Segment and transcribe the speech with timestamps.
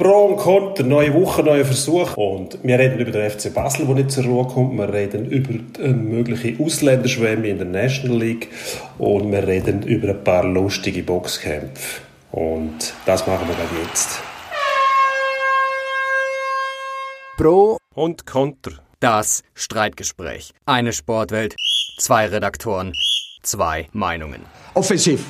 [0.00, 2.16] Pro und Contra, neue Woche, neuer Versuch.
[2.16, 4.78] Und wir reden über den FC Basel, der nicht zur Ruhe kommt.
[4.78, 8.48] Wir reden über eine mögliche Ausländerschwemme in der National League.
[8.96, 12.00] Und wir reden über ein paar lustige Boxkämpfe.
[12.32, 14.22] Und das machen wir dann jetzt.
[17.36, 18.80] Pro und Contra.
[19.00, 20.52] Das Streitgespräch.
[20.64, 21.54] Eine Sportwelt,
[21.98, 22.94] zwei Redaktoren,
[23.42, 24.40] zwei Meinungen.
[24.72, 25.26] Offensiv.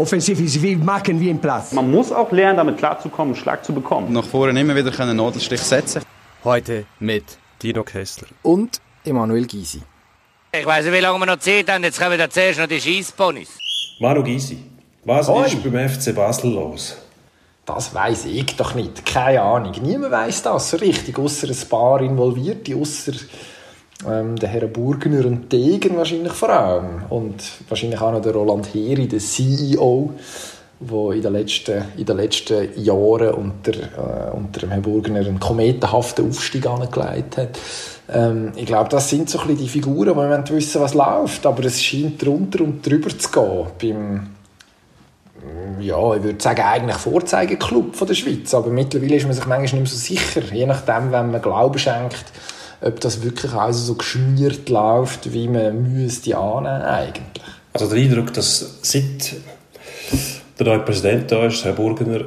[0.00, 1.72] Offensiv ist wie machen wie im Platz.
[1.72, 4.10] Man muss auch lernen, damit klarzukommen, einen Schlag zu bekommen.
[4.10, 6.00] Nach vorne immer wieder einen Nadelstich setzen.
[6.42, 7.24] Heute mit
[7.62, 9.82] Dino Kessler und Emanuel Gysi.
[10.52, 11.84] Ich weiß nicht, wie lange wir noch Zeit haben.
[11.84, 13.58] Jetzt kommen wir zuerst noch die Schießponys.
[14.00, 14.64] Manu Gysi,
[15.04, 15.44] was Hoi.
[15.44, 16.96] ist beim FC Basel los?
[17.66, 19.04] Das weiß ich doch nicht.
[19.04, 19.74] Keine Ahnung.
[19.82, 23.12] Niemand weiß das so richtig, außer ein paar Involvierte, außer
[24.08, 27.02] ähm, der Herr Burgner und Degen wahrscheinlich vor allem.
[27.08, 30.12] Und wahrscheinlich auch noch der Roland Heri, der CEO,
[30.80, 35.40] der in den letzten, in den letzten Jahren unter, äh, unter dem Herrn Burgner einen
[35.40, 37.58] kometenhaften Aufstieg angelegt hat.
[38.10, 41.44] Ähm, ich glaube, das sind so ein bisschen die Figuren, wo man wissen, was läuft.
[41.44, 44.30] Aber es scheint drunter und drüber zu gehen beim
[45.80, 48.52] ja, ich würde sagen, eigentlich Vorzeigeklub von der Schweiz.
[48.54, 50.42] Aber mittlerweile ist man sich manchmal nicht mehr so sicher.
[50.52, 52.24] Je nachdem, wenn man Glauben schenkt,
[52.80, 57.44] ob das wirklich also so geschmiert läuft, wie man müsste annehmen eigentlich.
[57.72, 59.34] Also der Eindruck, dass seit
[60.58, 62.24] der neue Präsident da ist, Herr Burgener,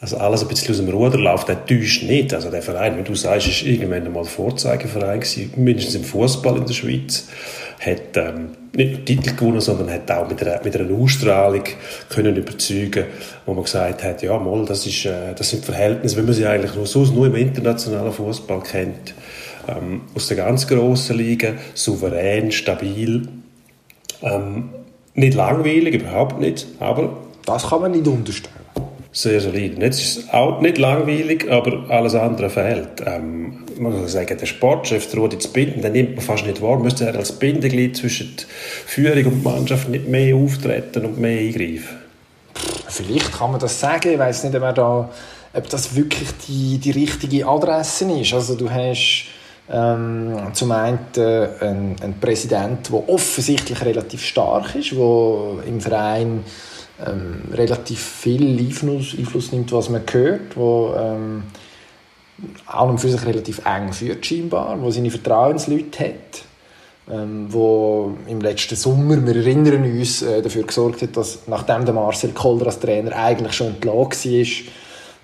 [0.00, 2.34] also alles ein bisschen aus dem Ruder läuft, der täuscht nicht.
[2.34, 6.66] Also der Verein, wie du sagst, ist irgendwann einmal Vorzeigeverein gewesen, mindestens im Fußball in
[6.66, 7.28] der Schweiz
[7.78, 11.62] hat ähm, nicht nur Titel gewonnen, sondern hat auch mit einer, mit einer Ausstrahlung
[12.08, 13.04] können überzeugen,
[13.44, 16.46] wo man gesagt hat, ja, mal, das, ist, äh, das sind Verhältnisse, wie man sie
[16.46, 19.14] eigentlich nur, sonst nur im internationalen Fußball kennt.
[19.68, 23.28] Ähm, aus der ganz grossen Liga, souverän, stabil,
[24.22, 24.70] ähm,
[25.14, 27.16] nicht langweilig, überhaupt nicht, aber...
[27.44, 28.66] Das kann man nicht unterstellen
[29.16, 29.80] sehr solide.
[29.80, 33.02] Jetzt ist es auch nicht langweilig, aber alles andere fehlt.
[33.06, 36.78] Ähm, man kann sagen, der Sportchef droht jetzt binden, den nimmt man fast nicht wahr.
[36.78, 38.36] Müsste er als Bindeglied zwischen
[38.84, 41.96] Führung und Mannschaft nicht mehr auftreten und mehr eingreifen?
[42.88, 44.12] Vielleicht kann man das sagen.
[44.12, 45.08] Ich weiß nicht, ob, da,
[45.54, 48.34] ob das wirklich die, die richtige Adresse ist.
[48.34, 49.28] Also du hast
[49.70, 56.44] ähm, zum einen äh, einen, einen Präsident, der offensichtlich relativ stark ist, der im Verein
[57.04, 61.42] ähm, relativ viel Einfluss, Einfluss nimmt, was man hört, wo ähm,
[62.66, 66.44] auch und für sich relativ eng führt scheinbar, wo seine Vertrauensleute hat,
[67.10, 71.94] ähm, wo im letzten Sommer, wir erinnern uns, äh, dafür gesorgt hat, dass nachdem der
[71.94, 74.46] Marcel Kolder als Trainer eigentlich schon entlassen war,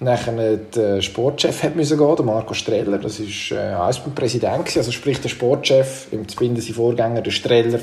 [0.03, 4.91] nachher der Sportchef hat müssen gehen, der Marco Streller, das ist äh, auch Präsident also
[4.91, 7.79] sprich der Sportchef, im Zbinden sein Vorgänger, der Streller,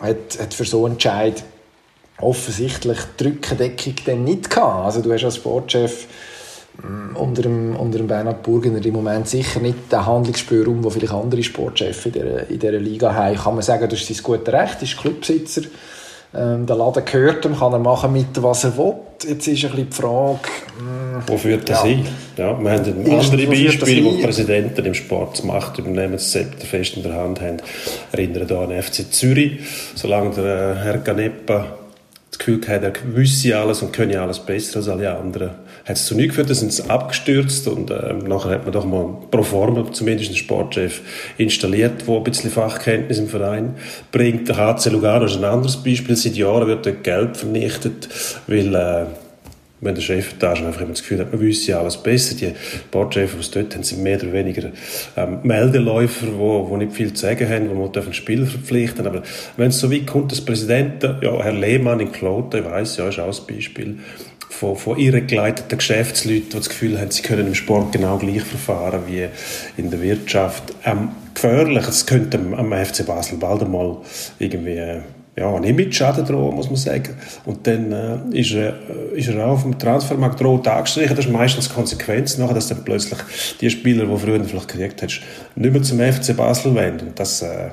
[0.00, 1.42] hat, hat für so einen Entscheid
[2.18, 4.84] offensichtlich die Rückendeckung dann nicht gehabt.
[4.84, 6.06] Also du hast als Sportchef
[6.82, 11.12] mm, unter dem, unter dem Bernhard Burgener im Moment sicher nicht den Handlungsspielraum, den vielleicht
[11.12, 12.12] andere Sportchefs in
[12.58, 13.36] dieser, Liga haben.
[13.36, 15.62] Kann man sagen, das ist sein gutes Recht, ist Clubsitzer.
[16.34, 18.94] Ähm, der Laden gehört ihm, kann er machen mit, was er will.
[19.22, 20.48] Jetzt ist ein bisschen die Frage...
[21.26, 21.88] Wo führt das ja.
[21.88, 22.06] hin?
[22.36, 26.96] Ja, wir haben ein andere Beispiel, wo Präsidenten im Sport Macht übernehmen, das Zepter fest
[26.96, 27.58] in der Hand haben.
[28.12, 29.60] Erinnern da an FC Zürich.
[29.94, 31.78] Solange der äh, Herr Ganepa
[32.30, 35.50] das Gefühl gehabt, er wüsste alles und könne alles besser als alle anderen.
[35.84, 38.86] Hat es zu nichts geführt, dann sind sie abgestürzt und äh, nachher hat man doch
[38.86, 41.02] mal pro forma zumindest einen Sportchef
[41.36, 43.74] installiert, der ein bisschen Fachkenntnis im Verein
[44.12, 44.48] bringt.
[44.48, 46.16] Der HC Lugano ist ein anderes Beispiel.
[46.16, 48.08] Seit Jahren wird dort Geld vernichtet,
[48.46, 49.06] weil äh,
[49.82, 52.36] wenn der Chefetage einfach immer das Gefühl hat, man wüsste ja alles besser.
[52.36, 52.52] Die
[52.88, 54.70] Sportchefs, die dort haben, sind mehr oder weniger
[55.16, 59.06] ähm, Meldeläufer, die wo, wo nicht viel zu sagen haben, wo man einen Spieler verpflichten
[59.06, 59.22] Aber
[59.56, 63.08] wenn es so weit kommt, dass Präsidenten, ja, Herr Lehmann in Kloten, ich weiss, ja,
[63.08, 63.98] ist auch ein Beispiel,
[64.48, 69.02] von, von irregeleiteten Geschäftsleuten, die das Gefühl haben, sie können im Sport genau gleich verfahren
[69.08, 69.26] wie
[69.76, 70.62] in der Wirtschaft.
[70.84, 73.96] Ähm, gefährlich, es könnte am, am FC Basel bald einmal
[74.38, 75.00] irgendwie äh,
[75.36, 77.16] ja, ein Image-Schaden drohen, muss man sagen.
[77.46, 81.16] Und dann äh, ist, er, äh, ist er auf dem Transfermarkt rot angestrichen.
[81.16, 83.18] Das ist meistens die Konsequenz, nachher, dass dann plötzlich
[83.60, 85.22] die Spieler, die früher vielleicht gekriegt hast,
[85.54, 87.08] nicht mehr zum FC Basel wenden.
[87.08, 87.70] Und das äh,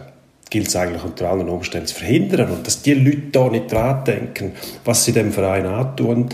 [0.49, 2.49] gilt es eigentlich unter allen Umständen zu verhindern.
[2.49, 4.53] Und dass die Leute da nicht dran denken,
[4.85, 6.29] was sie dem Verein antun,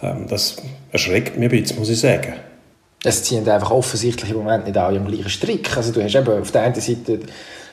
[0.00, 0.56] ähm, das
[0.92, 2.34] erschreckt mich ein bisschen, muss ich sagen.
[3.02, 5.76] Es ziehen einfach offensichtlich im Moment nicht alle am gleichen Strick.
[5.76, 7.20] Also du hast eben auf der einen Seite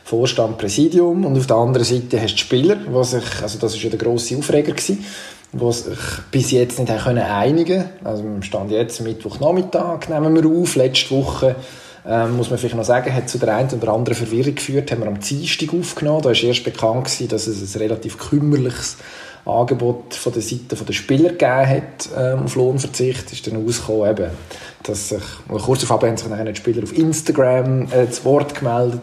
[0.06, 3.81] Vorstand, Präsidium und auf der anderen Seite hast du Spieler, die sich, also das ist
[3.81, 5.04] ja der grosse Aufreger gewesen,
[5.52, 5.98] die sich
[6.30, 10.75] bis jetzt nicht können einigen Also wir Stand jetzt Mittwochnachmittag nehmen wir auf.
[10.75, 11.56] Letzte Woche
[12.07, 15.02] ähm, muss man vielleicht noch sagen, hat zu der einen oder anderen Verwirrung geführt, haben
[15.02, 16.22] wir am Dienstag aufgenommen.
[16.22, 18.98] Da ist erst bekannt gewesen, dass es ein relativ kümmerliches
[19.44, 24.30] Angebot von der Seite der Spieler gegeben hat ähm, auf Lohnverzicht, ist dann ausgekommen, eben,
[24.87, 29.01] dass sich, kurz darauf haben sich dann die Spieler auf Instagram äh, zu Wort gemeldet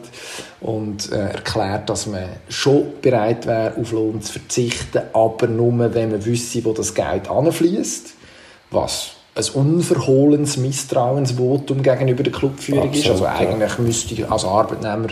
[0.60, 6.10] und äh, erklärt, dass man schon bereit wäre, auf Lohn zu verzichten, aber nur, wenn
[6.10, 8.14] man wüsste, wo das Geld anfließt,
[8.70, 13.10] was ein unverhohlenes Misstrauensvotum gegenüber der Clubführung Absolut, ist.
[13.10, 13.82] Also eigentlich ja.
[13.82, 15.08] müsste ich als Arbeitnehmer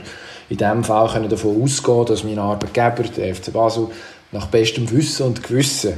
[0.50, 3.87] in diesem Fall können davon ausgehen, dass mein Arbeitgeber, der FC Basel,
[4.32, 5.94] nach bestem Wissen und Gewissen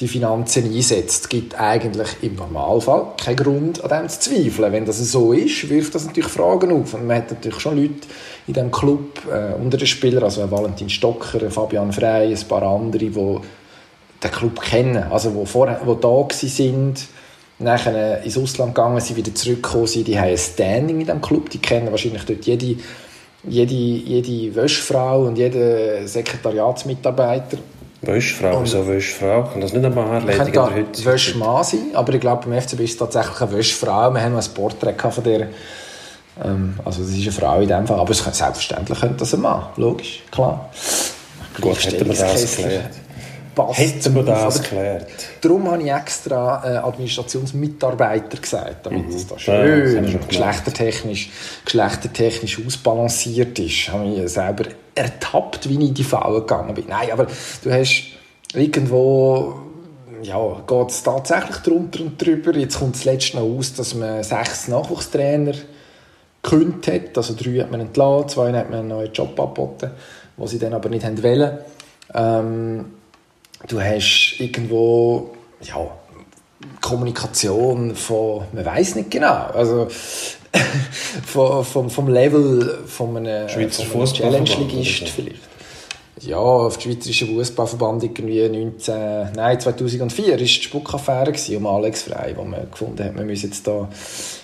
[0.00, 1.30] die Finanzen einsetzt.
[1.30, 4.72] Gibt eigentlich im Normalfall keinen Grund, an dem zu zweifeln.
[4.72, 6.94] Wenn das so ist, wirft das natürlich Fragen auf.
[6.94, 8.06] Und man hat natürlich schon Leute
[8.46, 13.06] in diesem Club äh, unter den Spielern, also Valentin Stocker, Fabian Frey, ein paar andere,
[13.06, 13.10] die
[14.22, 17.06] den Club kennen, also die, vorher, die da sind,
[17.58, 21.50] nachher ins Ausland gegangen sind, wieder zurückgekommen sind, die haben ein Standing in diesem Club,
[21.50, 22.76] die kennen wahrscheinlich dort jede
[23.48, 27.58] jede, jede Wäschfrau und jeder Sekretariatsmitarbeiter.
[28.02, 29.44] Wäschfrau, wieso Wäschfrau?
[29.44, 30.52] Kann das nicht einmal erledigen?
[30.52, 34.10] Kann Wäschmann sein, aber ich glaube, beim FCB ist es tatsächlich eine Wäschfrau.
[34.12, 35.48] Wir haben noch ein Porträt von der.
[36.44, 39.66] Ähm, also, das ist eine Frau in dem Fall, aber selbstverständlich könnte das ein Mann,
[39.76, 40.68] logisch, klar.
[41.60, 43.05] Gut, hätten wir das geklärt
[43.56, 43.78] passt.
[43.80, 45.06] Hätten wir das geklärt.
[45.40, 49.14] Darum habe ich extra äh, Administrationsmitarbeiter gesagt, damit mhm.
[49.14, 51.30] es da schön ja, geschlechtertechnisch,
[51.64, 53.66] geschlechtertechnisch ausbalanciert ist.
[53.66, 56.84] Ich habe mich selber ertappt, wie ich in die Falle gegangen bin.
[56.86, 57.26] Nein, aber
[57.64, 58.04] du hast
[58.54, 59.62] irgendwo
[60.22, 62.56] ja, geht es tatsächlich drunter und drüber.
[62.56, 65.52] Jetzt kommt es letztens noch aus, dass man sechs Nachwuchstrainer
[66.42, 67.16] gekündigt hat.
[67.16, 69.90] Also drei hat man entlassen, zwei hat man einen neuen Job angeboten,
[70.38, 71.58] den sie dann aber nicht haben wollen.
[72.14, 72.84] Ähm,
[73.68, 75.30] du hast irgendwo
[75.62, 75.90] ja,
[76.80, 79.88] Kommunikation von, man weiß nicht genau, also
[81.26, 85.40] vom, vom, vom Level von einem, Schweizer von einem Challenge-Ligist vielleicht.
[86.22, 92.34] Ja, auf dem Schweizerischen Fußballverband irgendwie 19, nein, 2004 war die Spuckaffäre um Alex Frey,
[92.34, 93.86] wo man gefunden hat, man müsse jetzt da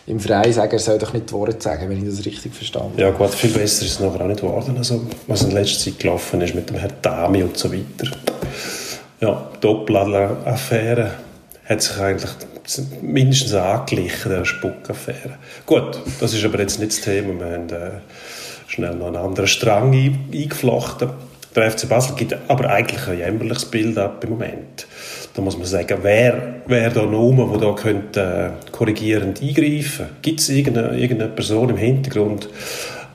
[0.06, 2.92] im Frey sagen, er soll doch nicht die Worte sagen, wenn ich das richtig verstanden
[2.92, 3.02] habe.
[3.02, 5.98] Ja gut, viel besser ist es nachher auch nicht geworden, also, was in letzter Zeit
[5.98, 8.10] gelaufen ist mit dem Herrn Dami und so weiter
[9.22, 11.12] ja, Doppler-Affäre
[11.64, 12.30] hat sich eigentlich
[13.00, 15.38] mindestens angeglichen, der Spuckaffäre.
[15.64, 17.38] Gut, das ist aber jetzt nicht das Thema.
[17.38, 17.90] Wir haben äh,
[18.66, 21.10] schnell noch einen anderen Strang eingeflochten.
[21.54, 24.86] Der FC Basel gibt aber eigentlich ein jämmerliches Bild ab im Moment.
[25.34, 30.06] Da muss man sagen, wer, wer da noch der da könnte äh, korrigierend eingreifen?
[30.20, 32.48] Gibt es irgendeine, irgendeine Person im Hintergrund,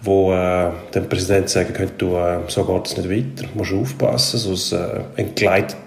[0.01, 3.73] wo äh, dem Präsident sagen könnte, du, äh, so geht es nicht weiter, du musst
[3.73, 5.77] aufpassen, sonst äh, entgleitet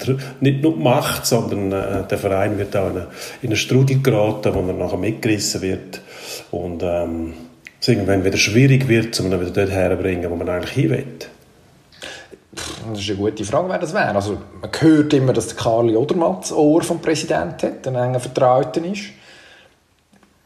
[0.40, 3.06] nicht nur die Macht, sondern äh, der Verein wird auch in, eine,
[3.42, 6.00] in einen Strudel geraten, wo er nachher mitgerissen wird
[6.50, 7.34] und ähm,
[7.80, 11.06] es irgendwann wieder schwierig wird, um ihn wieder dort herzubringen, wo man eigentlich hin will.
[12.90, 14.14] Das ist eine gute Frage, wer das wäre.
[14.14, 15.96] Also, man hört immer, dass der Karli
[16.40, 19.02] das Ohr vom Präsidenten hat, ein enger Vertrauter ist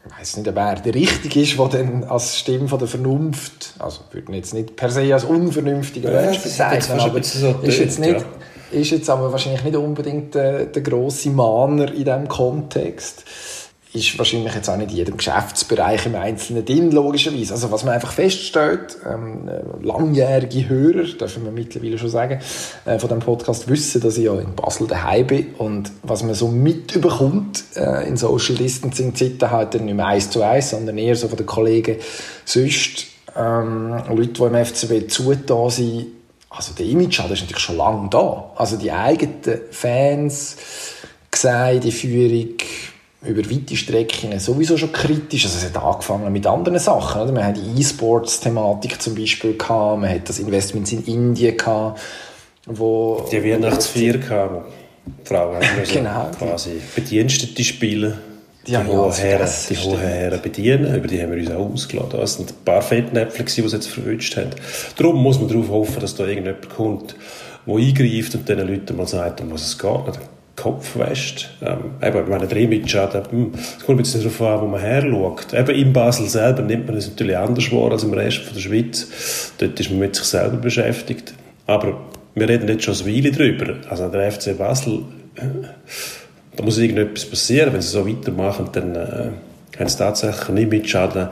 [0.07, 4.01] ich weiß nicht, wer der richtig ist, der dann als Stimme von der Vernunft, also
[4.11, 8.19] würde jetzt nicht per se als unvernünftiger ja, Mensch bezeichnen, aber so ist, jetzt nicht,
[8.71, 8.79] ja.
[8.79, 13.23] ist jetzt aber wahrscheinlich nicht unbedingt der, der grosse Mahner in diesem Kontext
[13.95, 17.53] ist wahrscheinlich jetzt auch nicht in jedem Geschäftsbereich im Einzelnen drin, logischerweise.
[17.53, 19.49] Also was man einfach feststellt, ähm,
[19.81, 22.39] langjährige Hörer, dürfen wir mittlerweile schon sagen,
[22.85, 26.35] äh, von dem Podcast wissen, dass ich ja in Basel daheim bin und was man
[26.35, 30.97] so mitbekommt äh, in Social Distancing Zeiten halt dann nicht mehr eins zu eins, sondern
[30.97, 31.97] eher so von den Kollegen
[32.43, 36.07] sonst ähm, Leute, die im FCB zugetan sind,
[36.49, 38.51] also der Image das ist natürlich schon lange da.
[38.55, 39.41] Also die eigenen
[39.71, 40.55] Fans
[41.83, 42.57] die Führung
[43.27, 45.45] über weite Strecken sowieso schon kritisch.
[45.45, 47.21] Also es hat angefangen mit anderen Sachen.
[47.21, 47.31] Oder?
[47.31, 51.99] Man hat die E-Sports-Thematik zum Beispiel gehabt, man hat das Investment in Indien gehabt,
[52.65, 53.25] wo...
[53.31, 55.61] Die Weihnachtsfeier die Frauen
[55.93, 56.31] genau.
[56.37, 58.17] quasi bedienstete Spiele
[58.67, 60.95] die, die hohen Herren, die hohen Herren bedienen.
[60.95, 62.19] Über die haben wir uns auch ausgeladen.
[62.19, 64.49] Das sind ein paar Fettnäpfel, die sie jetzt verwünscht haben.
[64.97, 67.15] Darum muss man darauf hoffen, dass da irgendjemand kommt,
[67.67, 70.19] der eingreift und den Leuten mal sagt, um was es geht.
[70.55, 71.49] Kopf wäscht.
[71.61, 75.01] Ähm, eben, wenn der Image hat, hm, es kommt jetzt darauf an, wo man her
[75.01, 75.53] schaut.
[75.53, 78.61] Eben in Basel selber nimmt man es natürlich anders wahr als im Rest von der
[78.61, 79.51] Schweiz.
[79.57, 81.33] Dort ist man mit sich selber beschäftigt.
[81.67, 81.99] Aber
[82.35, 83.75] wir reden jetzt schon eine Weile drüber.
[83.89, 85.03] Also der FC Basel,
[85.35, 85.67] äh,
[86.55, 87.73] da muss irgendetwas passieren.
[87.73, 89.29] Wenn sie so weitermachen, dann äh,
[89.79, 91.29] haben sie tatsächlich einen Image-Schaden,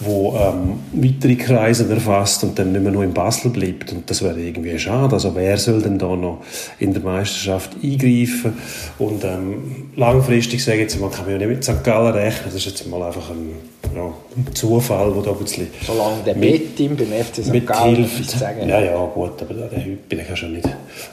[0.00, 3.92] der ähm, weitere Kreise erfasst und dann nicht mehr nur in Basel bleibt.
[3.92, 5.14] Und das wäre irgendwie schade.
[5.14, 6.42] Also wer soll denn da noch
[6.78, 8.54] in der Meisterschaft eingreifen?
[8.98, 11.82] Und ähm, langfristig, sage ich jetzt mal, kann man ja nicht mit St.
[11.82, 12.44] Gallen rechnen.
[12.46, 13.52] Das ist jetzt mal einfach ein,
[13.94, 14.12] ja,
[14.54, 17.66] Zufall, wo da ein bisschen Solange der mit, ihm beim FC St.
[17.66, 18.68] Gallen sagen.
[18.68, 20.68] Ja, ja, gut, aber der Hüppi, den kannst du nicht.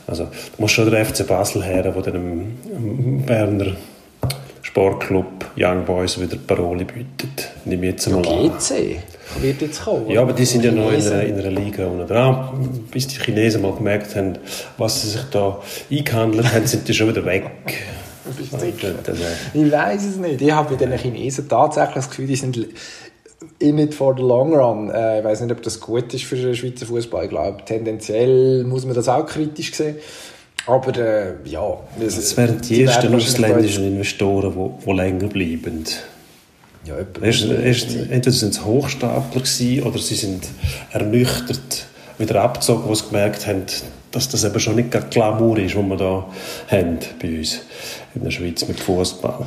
[0.07, 0.29] Also, du
[0.61, 2.57] musst schon der FC Basel her, der dem
[3.25, 3.75] Berner
[4.75, 7.49] Sportclub Young Boys wieder Parole bietet.
[7.63, 8.97] Nimm jetzt mal ja, GC
[9.39, 10.09] wird jetzt kommen.
[10.09, 12.83] Ja, aber die sind ja noch in einer, in einer Liga unten dran.
[12.91, 14.37] Bis die Chinesen mal gemerkt haben,
[14.77, 17.45] was sie sich da eingehandelt haben, sind die schon wieder weg.
[18.41, 20.41] ich weiß es nicht.
[20.41, 22.67] Ich habe bei den Chinesen tatsächlich das Gefühl, die sind
[23.59, 24.89] in it for the long run.
[24.89, 27.23] Äh, ich weiß nicht, ob das gut ist für den Schweizer Fußball.
[27.23, 29.95] Ich glaube, tendenziell muss man das auch kritisch sehen.
[30.67, 35.83] Aber äh, ja, das, das wären die, die ersten ausländischen Investoren, die, länger bleiben.
[36.85, 40.47] Ja, erst, erst, entweder sind es Hochstapler gewesen, oder sie sind
[40.91, 41.85] ernüchtert
[42.17, 43.63] wieder abgezogen, wo sie gemerkt haben,
[44.11, 46.25] dass das eben schon nicht Glamour ist, was wir da
[46.69, 47.61] haben bei uns
[48.13, 49.45] in der Schweiz mit Fußball.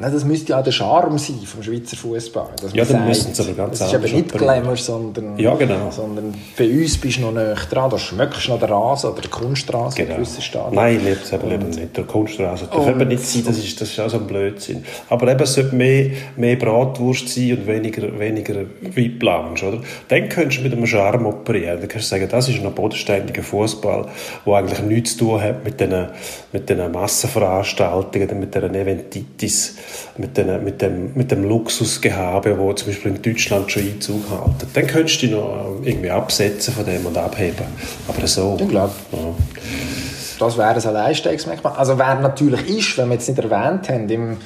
[0.00, 2.50] Nein, das müsste ja auch der Charme sein vom Schweizer Fußball.
[2.72, 5.90] Ja, dann müssen sie aber ganz Das ist eben nicht Glamour, sondern, ja, genau.
[5.90, 7.90] sondern bei uns bist du noch näher dran.
[7.90, 10.10] Da schmeckst du noch den Rasen oder die Kunststraße genau.
[10.10, 10.74] in gewissen Stadien.
[10.74, 11.96] Nein, liebe es eben und, nicht.
[11.96, 14.84] Der Kunststraße darf eben nicht sein, das ist, das ist auch so ein Blödsinn.
[15.08, 18.54] Aber eben, es sollte mehr, mehr Bratwurst sein und weniger, weniger
[18.94, 19.80] Weiblange, oder?
[20.06, 21.80] Dann könntest du mit einem Charme operieren.
[21.80, 24.06] Dann kannst du sagen, das ist ein bodenständiger Fußball,
[24.46, 26.08] der eigentlich nichts zu tun hat mit diesen
[26.52, 29.76] mit den Massenveranstaltungen, mit dieser Eventitis
[30.16, 34.66] mit, den, mit, dem, mit dem Luxusgehabe, wo zum Beispiel in Deutschland schon Einzug hält.
[34.74, 37.66] Dann könntest du dich noch irgendwie absetzen von dem und abheben.
[38.06, 38.56] Aber so.
[38.60, 38.92] Ich glaube.
[39.12, 39.34] Ja.
[40.38, 41.74] Das wäre ein Alleinsteigsmerkmal.
[41.74, 44.36] Also wer natürlich ist, wenn wir jetzt nicht erwähnt haben, im,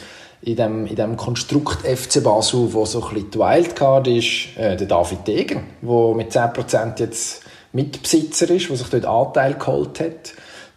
[0.41, 4.77] in dem, in dem Konstrukt FC Basel, wo so ein bisschen die Wildcard ist, äh,
[4.77, 10.33] der David Degen, der mit 10% jetzt Mitbesitzer ist, der sich dort Anteil geholt hat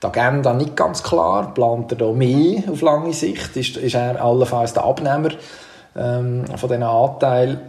[0.06, 1.54] die Agenda nicht ganz klar.
[1.54, 3.56] Plant er da mehr auf lange Sicht?
[3.56, 5.30] Ist, ist er allenfalls der Abnehmer
[5.96, 7.60] ähm, von diesen Anteilen,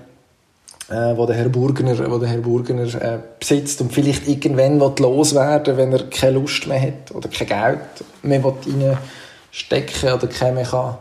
[0.89, 5.77] äh, wo der Herr Burgener, wo der Herr Burgener äh, besitzt und vielleicht irgendwann loswerden
[5.77, 7.79] wenn er keine Lust mehr hat oder kein Geld
[8.23, 10.99] mehr reinstecken oder keine mehr kann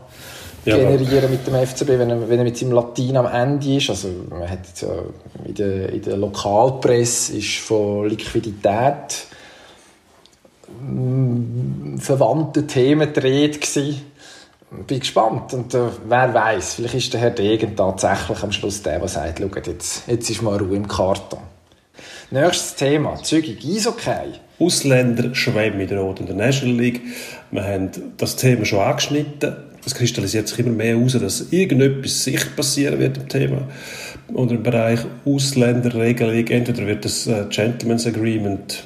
[0.66, 3.90] generieren mit dem FCB, wenn er, wenn er mit seinem Latin am Ende ist.
[3.90, 4.90] Also man hat jetzt ja
[5.46, 9.28] in der, in der Lokalpresse ist von Liquidität
[12.00, 13.96] verwandte Themen dreht gsi.
[14.88, 19.00] Bin gespannt und äh, wer weiß, vielleicht ist der Herr Degen tatsächlich am Schluss der,
[19.00, 21.40] der sagt, schaut, jetzt, jetzt ist mal Ruhe im Karton.
[22.32, 24.40] Nächstes Thema, zügig Eishockey.
[24.60, 27.02] Ausländer schwemmen in der Roten der National League.
[27.52, 29.56] Wir haben das Thema schon angeschnitten.
[29.86, 33.68] Es kristallisiert sich immer mehr heraus, dass irgendetwas sicher passieren wird im Thema.
[34.34, 36.48] Unter dem Bereich Ausländerregelung.
[36.48, 38.84] Entweder wird das äh, Gentleman's Agreement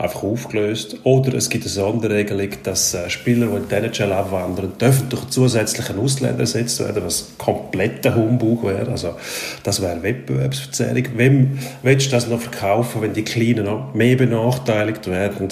[0.00, 0.96] einfach aufgelöst.
[1.04, 5.28] Oder es gibt eine Sonderregelung, dass äh, Spieler, die in die NHL abwandern, dürfen durch
[5.28, 8.90] zusätzlichen Ausländer ersetzt werden, was kompletter Humbug wäre.
[8.90, 9.14] Also,
[9.62, 11.04] das wäre Wettbewerbsverzerrung.
[11.16, 15.48] Wem willst du das noch verkaufen, wenn die Kleinen noch mehr benachteiligt werden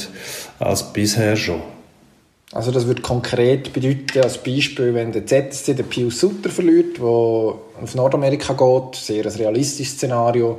[0.59, 1.61] als bisher schon?
[2.53, 7.05] Also das würde konkret bedeuten, als Beispiel, wenn der ZSC den Pius Sutter verliert, der
[7.05, 10.59] auf Nordamerika geht, sehr ein realistisches Szenario,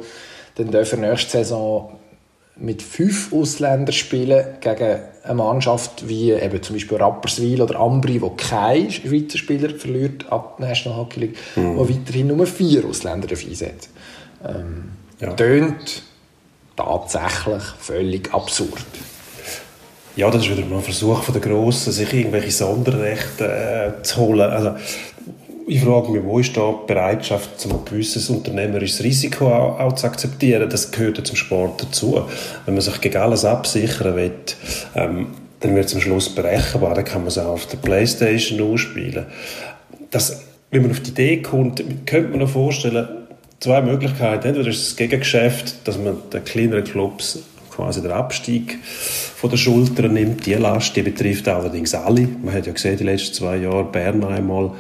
[0.54, 1.99] dann dürfen nächste Saison
[2.60, 8.32] mit fünf Ausländern spielen gegen eine Mannschaft wie eben zum Beispiel Rapperswil oder Ambri, wo
[8.32, 11.78] kein Schweizer Spieler verliert ab der National Hockey League, mhm.
[11.78, 13.90] wo weiterhin nur vier Ausländer einsetzt.
[14.46, 15.34] Ähm, ja.
[15.34, 16.04] Tönt
[16.76, 18.86] tatsächlich völlig absurd.
[20.16, 23.46] Ja, das ist wieder ein Versuch von der Grossen, sich irgendwelche Sonderrechte
[24.00, 24.50] äh, zu holen.
[24.50, 24.76] Also,
[25.70, 29.94] ich frage mich, wo ist da die Bereitschaft, um ein gewisses unternehmerisches Risiko auch, auch,
[29.94, 30.68] zu akzeptieren?
[30.68, 32.24] Das gehört ja zum Sport dazu.
[32.66, 34.32] Wenn man sich gegen alles absichern will,
[34.96, 35.28] ähm,
[35.60, 36.96] dann wird es am Schluss berechenbar.
[36.96, 39.28] Dann kann man es auch auf der Playstation ausspielen.
[40.10, 43.08] Das, wenn man auf die Idee kommt, könnte man sich vorstellen,
[43.60, 44.48] zwei Möglichkeiten.
[44.48, 50.08] Entweder ist das Gegengeschäft, dass man den kleineren Clubs quasi den Abstieg von der Schulter
[50.08, 50.48] nimmt.
[50.48, 52.28] Die Last, die betrifft allerdings alle.
[52.44, 54.72] Man hat ja gesehen, die letzten zwei Jahre Bern einmal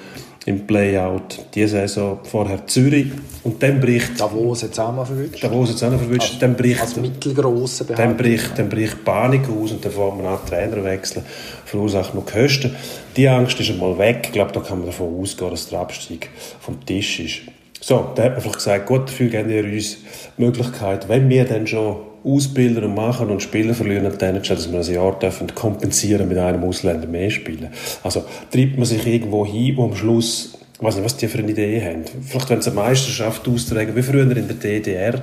[0.46, 1.40] im Playout.
[1.54, 3.08] Diese Saison vorher Zürich
[3.44, 4.20] und dann bricht...
[4.20, 5.44] Davos jetzt auch mal verwünscht.
[5.44, 6.32] Davos jetzt auch noch verwünscht.
[6.32, 10.26] Als, dann bricht, als mittelgrosse dann bricht, dann bricht Panik aus und dann fährt man
[10.26, 11.26] an Trainer wechseln,
[11.66, 12.76] verursacht noch Kosten.
[13.16, 14.22] Die Angst ist einmal weg.
[14.24, 16.30] Ich glaube, da kann man davon ausgehen, dass der Abstieg
[16.60, 17.42] vom Tisch ist.
[17.82, 19.98] So, da hat man vielleicht gesagt, gut, dafür geben wir uns
[20.38, 24.80] die Möglichkeit, wenn wir dann schon ausbilden und machen und Spieler verlieren, dann dass wir
[24.80, 27.70] ein Jahr dürfen kompensieren mit einem Ausländer mehr spielen.
[28.04, 31.40] Also treibt man sich irgendwo hin, wo am Schluss ich weiß nicht, was die für
[31.40, 32.06] eine Idee haben.
[32.26, 35.22] Vielleicht wenn sie eine Meisterschaft austragen, wie früher in der DDR,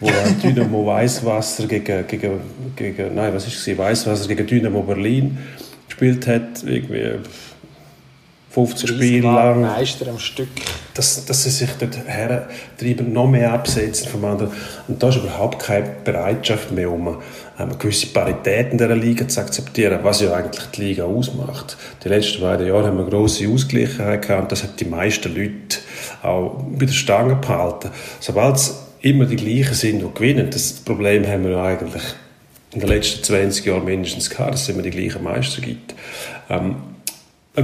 [0.00, 0.10] wo
[0.42, 2.40] Dynamo Weißwasser gegen, gegen,
[2.74, 5.38] gegen, nein, was ist es, Weißwasser gegen Dynamo Berlin
[5.86, 7.20] gespielt hat, irgendwie
[8.50, 9.60] 50 Spiele lang.
[9.60, 10.48] Meister am Stück.
[10.96, 14.50] Dass, dass sie sich dort hertreiben, noch mehr absetzen vom anderen.
[14.88, 17.18] Und da ist überhaupt keine Bereitschaft mehr, um
[17.56, 21.76] eine gewisse Parität in dieser Liga zu akzeptieren, was ja eigentlich die Liga ausmacht.
[22.04, 25.78] Die letzten beiden Jahre haben wir grosse Ausgleichheit gehabt und das hat die meisten Leute
[26.22, 27.90] auch bei der Stange behalten.
[28.20, 32.02] Sobald es immer die gleichen sind, die gewinnen, das Problem haben wir ja eigentlich
[32.72, 35.94] in den letzten 20 Jahren mindestens gehabt, dass es immer die gleichen Meister gibt.
[36.50, 36.76] Ähm,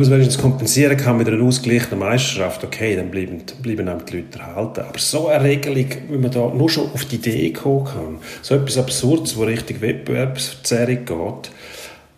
[0.00, 4.80] es wenigstens kompensieren kann mit einer ausgeglichenen Meisterschaft, okay, dann bleiben, bleiben die Leute erhalten.
[4.80, 8.54] Aber so eine Regelung, wenn man da nur schon auf die Idee kommen kann, so
[8.54, 11.50] etwas Absurdes, wo Richtung Wettbewerbsverzerrung geht,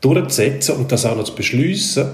[0.01, 2.07] durchzusetzen und das auch noch zu beschließen,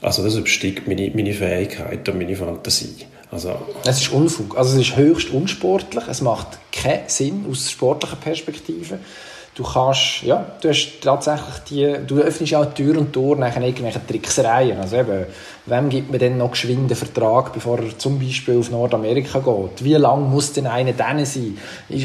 [0.00, 3.06] also das übersteigt meine, meine Fähigkeit und meine Fantasie.
[3.32, 4.56] Also, es ist Unfug.
[4.56, 6.04] Also es ist höchst unsportlich.
[6.08, 8.98] Es macht keinen Sinn aus sportlicher Perspektive
[9.60, 14.06] du kannst, ja, du hast tatsächlich die, du öffnest auch Tür und Tor nach irgendwelchen
[14.06, 14.78] Tricksereien.
[14.78, 15.26] Also eben,
[15.66, 19.84] wem gibt man denn noch geschwind einen Vertrag, bevor er zum Beispiel auf Nordamerika geht?
[19.84, 21.58] Wie lange muss denn einer dann sein?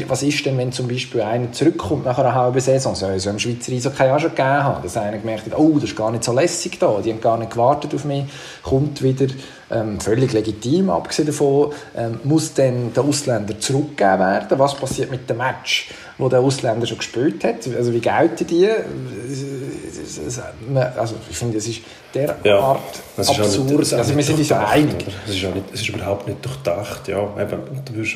[0.06, 2.94] Was ist denn, wenn zum Beispiel einer zurückkommt nach einer halben Saison?
[2.94, 5.84] So, so im Schweizer Eishockey auch schon gegeben haben, dass einer gemerkt hat, oh, das
[5.84, 8.24] ist gar nicht so lässig da, die haben gar nicht gewartet auf mich,
[8.62, 9.26] kommt wieder,
[9.70, 14.58] ähm, völlig legitim, abgesehen davon, ähm, muss dann der Ausländer zurückgegeben werden?
[14.58, 15.88] Was passiert mit dem Match?
[16.18, 17.68] wo der Ausländer schon gespielt hat.
[17.76, 18.68] Also wie gelten die?
[20.96, 21.80] Also ich finde, es ist
[22.14, 22.80] derart ja,
[23.16, 23.70] absurd.
[23.70, 25.06] Nicht, also wir sind uns einig.
[25.26, 27.08] Es ist, nicht, es ist überhaupt nicht durchdacht.
[27.08, 27.58] Ja, eben,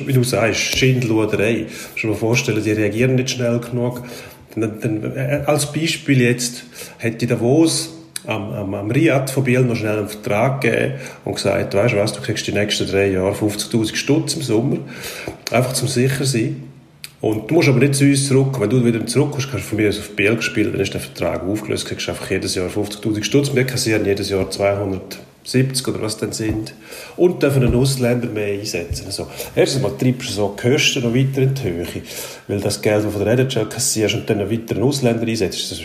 [0.05, 1.67] wie du sagst, Schindluderei.
[1.67, 4.01] Kannst du dir vorstellen, die reagieren nicht schnell genug.
[4.55, 6.63] Dann, dann, äh, als Beispiel jetzt
[6.97, 7.89] hätte Davos
[8.27, 11.97] am, am, am Riad von Biel noch schnell einen Vertrag gegeben und gesagt, weißt du
[11.97, 14.77] was, du kriegst die nächsten drei Jahre 50'000 Stutz im Sommer,
[15.51, 16.63] einfach zum sicher sein.
[17.21, 18.59] Und du musst aber nicht zu uns zurück.
[18.59, 21.01] Wenn du wieder zurückkommst, kannst du von mir aus auf Biel spielen, dann ist der
[21.01, 23.53] Vertrag aufgelöst, kriegst du einfach jedes Jahr 50'000 Stutz.
[23.53, 26.73] Wir kassieren jedes Jahr 270 oder was dann sind.
[27.17, 29.05] Und dürfen einen Ausländer mehr einsetzen.
[29.05, 31.85] Also, erstens mal treibst du so die Kosten noch weiter in die Höhe.
[32.47, 35.71] Weil das Geld, das du von der NHL kassierst und dann einen weiteren Ausländer einsetzt,
[35.71, 35.79] das,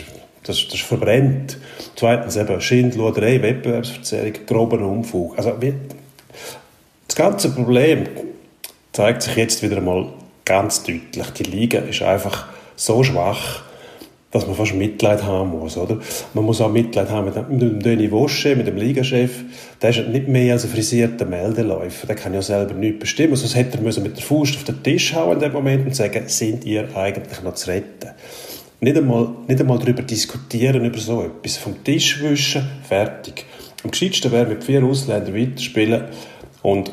[0.47, 1.57] das, das ist verbrennt.
[1.95, 5.37] Zweitens eben Schindluderei, Wettbewerbsverzerrung, grober Umfug.
[5.37, 5.53] Also,
[7.07, 8.07] das ganze Problem
[8.91, 10.07] zeigt sich jetzt wieder einmal
[10.45, 11.29] ganz deutlich.
[11.37, 13.63] Die Liga ist einfach so schwach,
[14.31, 15.99] dass man fast Mitleid haben muss, oder?
[16.33, 19.43] Man muss auch Mitleid haben mit dem, Denis Wosche, mit dem Ligachef.
[19.81, 22.07] Der ist nicht mehr als ein frisierter Meldeläufer.
[22.07, 23.35] Der kann ja selber nichts bestimmen.
[23.35, 26.23] Sonst hätte er mit der Faust auf den Tisch hauen in dem Moment und sagen,
[26.27, 28.09] sind ihr eigentlich noch zu retten?
[28.79, 31.57] Nicht einmal, nicht einmal darüber diskutieren, über so etwas.
[31.57, 33.45] Vom Tisch wischen, fertig.
[33.83, 36.05] Am gescheitsten wäre, mit vier Ausländern weiterspielen
[36.61, 36.91] und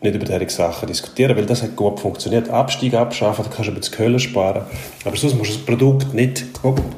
[0.00, 2.48] nicht über diese Sachen diskutieren, weil das hat gut funktioniert.
[2.48, 4.62] Abstieg abschaffen, da kannst du über das Köln sparen.
[5.04, 6.44] Aber sonst musst du das Produkt nicht,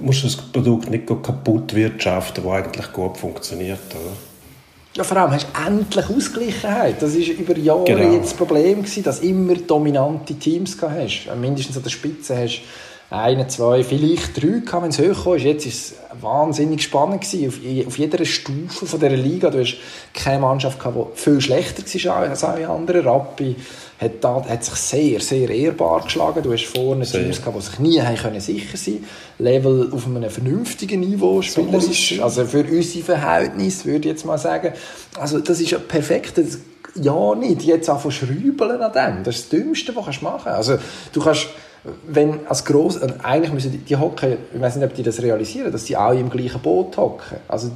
[0.00, 3.80] musst du das Produkt nicht kaputt wirtschaften, das eigentlich gut funktioniert.
[3.90, 4.12] Oder?
[4.96, 7.00] Ja, vor allem hast du endlich Ausgleichheit.
[7.00, 8.12] Das war über Jahre genau.
[8.12, 11.28] jetzt das Problem, gewesen, dass du immer dominante Teams hast.
[11.40, 12.62] Mindestens an der Spitze hast
[13.10, 15.44] eine, zwei, vielleicht drei gehabt, wenn es hochgekommen ist.
[15.44, 17.48] Jetzt ist es wahnsinnig spannend gewesen.
[17.48, 19.50] Auf, auf jeder Stufe von dieser Liga.
[19.50, 19.78] Du hast
[20.14, 23.04] keine Mannschaft gehabt, die viel schlechter war als alle anderen.
[23.06, 23.56] Rappi
[24.00, 26.42] hat, da, hat sich sehr, sehr ehrbar geschlagen.
[26.44, 27.22] Du hast vorne sehr.
[27.22, 29.04] Teams gehabt, die sich nie haben können sicher sein
[29.38, 32.16] Level auf einem vernünftigen Niveau spielerisch.
[32.16, 34.72] So also für unsere Verhältnisse, würde ich jetzt mal sagen.
[35.18, 36.40] Also das ist ja perfekt.
[36.94, 39.24] Ja, nicht jetzt einfach schrübeln an dem.
[39.24, 40.46] Das ist das Dümmste, was du machen kannst.
[40.46, 40.78] Also
[41.12, 41.48] du kannst
[42.06, 45.22] wenn als gross, äh, eigentlich müssen die, die hocken, ich weiß nicht, ob die das
[45.22, 47.38] realisieren, dass sie alle im gleichen Boot hocken.
[47.48, 47.70] Also,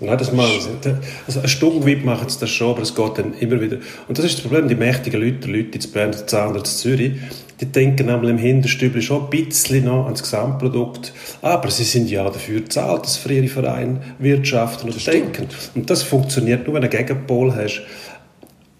[0.00, 0.90] Nein, das machen sie.
[1.24, 3.76] Also ein Stück weit machen sie das schon, aber es geht dann immer wieder.
[4.08, 7.12] Und das ist das Problem, die mächtigen Leute, die Leute in Bern, Zahn oder Zürich,
[7.60, 12.24] die denken nämlich im Hinterstübli schon ein bisschen noch ans Gesamtprodukt, aber sie sind ja
[12.24, 15.46] dafür bezahlt, dass für ihre Vereine wirtschaften und denken.
[15.76, 17.82] Und das funktioniert nur, wenn du einen Gegenpol hast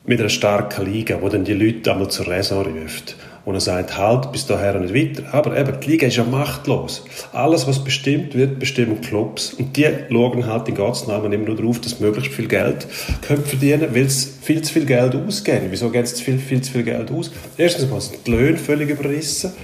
[0.04, 3.14] mit einer starken Liga, wo dann die Leute einmal zur Raison ruft
[3.48, 5.32] und er sagt, halt, bis daher nicht weiter.
[5.32, 7.02] Aber eben, die Liga ist ja machtlos.
[7.32, 9.54] Alles, was bestimmt wird, bestimmen Clubs.
[9.54, 12.86] Und die schauen halt in Gottes Namen immer nur darauf, dass möglichst viel Geld
[13.22, 15.68] können verdienen, weil sie viel zu viel Geld ausgeben.
[15.70, 17.30] Wieso geben sie viel, viel zu viel Geld aus?
[17.56, 19.54] Erstens mal sind die Löhne völlig überrissen.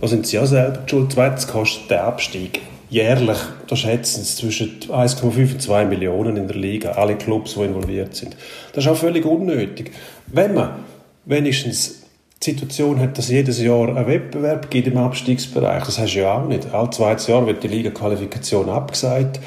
[0.00, 1.12] Da sind sie ja selber schuld.
[1.12, 6.56] Zweitens kostet der Abstieg jährlich, da schätzen sie zwischen 1,5 und 2 Millionen in der
[6.56, 8.36] Liga, alle Clubs, die involviert sind.
[8.72, 9.92] Das ist auch völlig unnötig.
[10.26, 10.84] Wenn man
[11.26, 11.97] wenigstens
[12.42, 15.84] die Situation hat, dass jedes Jahr ein Wettbewerb gibt im Abstiegsbereich.
[15.84, 16.72] Das hast du ja auch nicht.
[16.72, 19.40] All zweites Jahr wird die Liga-Qualifikation abgesagt.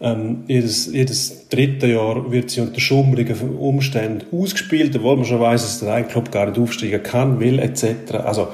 [0.00, 5.62] Ähm, jedes, jedes dritte Jahr wird sie unter schummrigen Umständen ausgespielt, obwohl man schon weiß,
[5.62, 8.14] dass der ein Club gar nicht aufsteigen kann, will, etc.
[8.24, 8.48] Also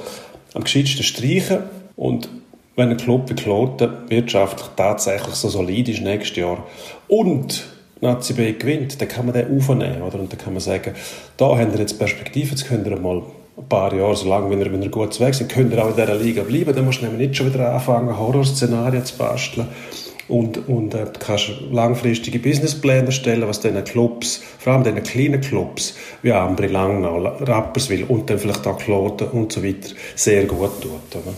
[0.53, 1.59] am gescheitsten streichen
[1.95, 2.29] und
[2.75, 6.65] wenn ein Club wie Kloten wirtschaftlich tatsächlich so solid ist nächstes Jahr
[7.07, 7.65] und
[7.99, 10.19] Nazi B gewinnt, dann kann man den aufnehmen, oder?
[10.19, 10.93] Und dann kann man sagen,
[11.37, 13.23] da haben wir jetzt Perspektive, jetzt könnt ihr mal
[13.57, 15.89] ein paar Jahre, so lange, wenn ihr, wenn ihr gut weg seid, könnt ihr auch
[15.89, 16.73] in dieser Liga bleiben.
[16.73, 19.67] Dann musst du nämlich nicht schon wieder anfangen, Horrorszenarien zu basteln.
[20.27, 25.95] Und, und äh, kannst langfristige Businesspläne erstellen, was diesen Clubs, vor allem diesen kleinen Clubs,
[26.21, 31.15] wie Ambri, Langnau, Rapperswil und dann vielleicht auch Kloten und so weiter, sehr gut tut.
[31.15, 31.33] Oder?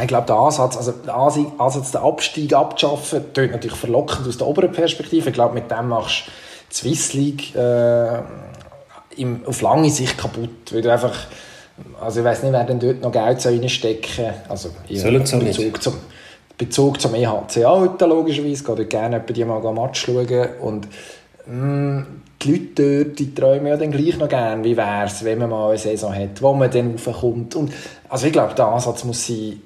[0.00, 4.46] Ich glaube, der Ansatz, also der Ansatz, den Abstieg abzuschaffen, klingt natürlich verlockend aus der
[4.46, 5.30] oberen Perspektive.
[5.30, 6.30] Ich glaube, mit dem machst du
[6.70, 8.20] die Swiss League äh,
[9.16, 11.14] im, auf lange Sicht kaputt, weil du einfach,
[12.00, 14.34] also ich weiß nicht, wer denn dort noch Geld reinstecken soll.
[14.48, 15.94] Also, Sollen sie Bezug zum,
[16.56, 20.88] Bezug zum EHC heute logischerweise, gehe dort gerne die mal ein Match schauen und
[21.46, 22.06] mh, mm,
[22.42, 25.50] die Leute dort, die träumen ja dann gleich noch gerne, wie wäre es, wenn man
[25.50, 27.54] mal eine Saison hat, wo man dann raufkommt.
[27.54, 27.72] Und,
[28.08, 29.60] also ich glaube, der Ansatz muss sein,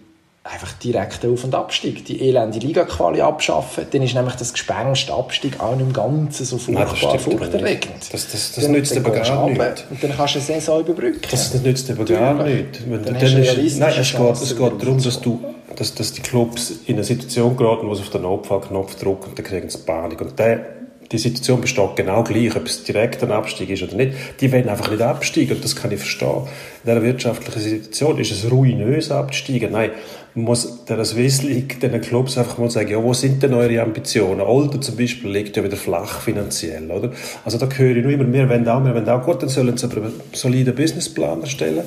[0.44, 5.58] einfach direkt Auf- und Abstieg, die elende Liga-Quali abschaffen, dann ist nämlich das Gespenst Abstieg
[5.58, 8.12] auch nicht im Ganzen so furchtbar furchterregend.
[8.12, 9.84] Das, das, das, nützt aber gar nichts.
[9.88, 11.22] Und dann kannst du eine Saison überbrücken.
[11.30, 12.80] Das, das nützt aber gar nichts.
[12.86, 15.40] Wenn dann dann ist, nein, es geht, es geht darum, dass, du,
[15.76, 19.38] dass, dass die Clubs in eine Situation geraten, wo sie auf den Notfallknopf drücken und
[19.38, 20.20] dann kriegen sie Panik.
[20.20, 20.66] Und der,
[21.10, 24.12] die Situation besteht genau gleich, ob es direkt ein Abstieg ist oder nicht.
[24.40, 26.42] Die wollen einfach nicht absteigen und das kann ich verstehen.
[26.84, 29.72] In dieser wirtschaftlichen Situation ist es ruinös abzusteigen.
[29.72, 29.90] Nein,
[30.34, 34.40] muss der Swiss League, den Clubs einfach mal sagen, ja, wo sind denn eure Ambitionen?
[34.40, 37.12] Older zum Beispiel liegt ja wieder flach finanziell, oder?
[37.44, 39.76] Also da höre ich nur immer, wir wollen auch, wir wollen auch, gut, dann sollen
[39.76, 41.84] sie aber einen soliden Businessplan erstellen.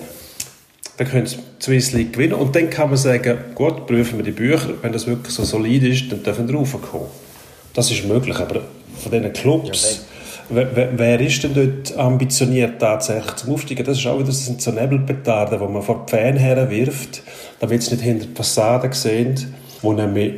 [0.95, 4.23] Dann können sie die Swiss League gewinnen und dann kann man sagen, gut, prüfen wir
[4.23, 7.07] die Bücher, wenn das wirklich so solid ist, dann dürfen wir raufkommen.
[7.73, 8.61] Das ist möglich, aber
[8.97, 10.01] von diesen Clubs...
[10.09, 10.16] Ja,
[10.49, 13.83] Wer, wer, ist denn dort ambitioniert tatsächlich zum Aufsteigen?
[13.83, 17.21] Das ist auch wieder so Nebelpetarden, die man vor die Fans herwirft
[17.59, 20.33] damit sie nicht hinter die Fassade sehen, wo nämlich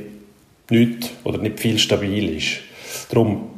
[0.69, 2.59] nicht oder nicht viel stabil ist.
[3.09, 3.49] Darum,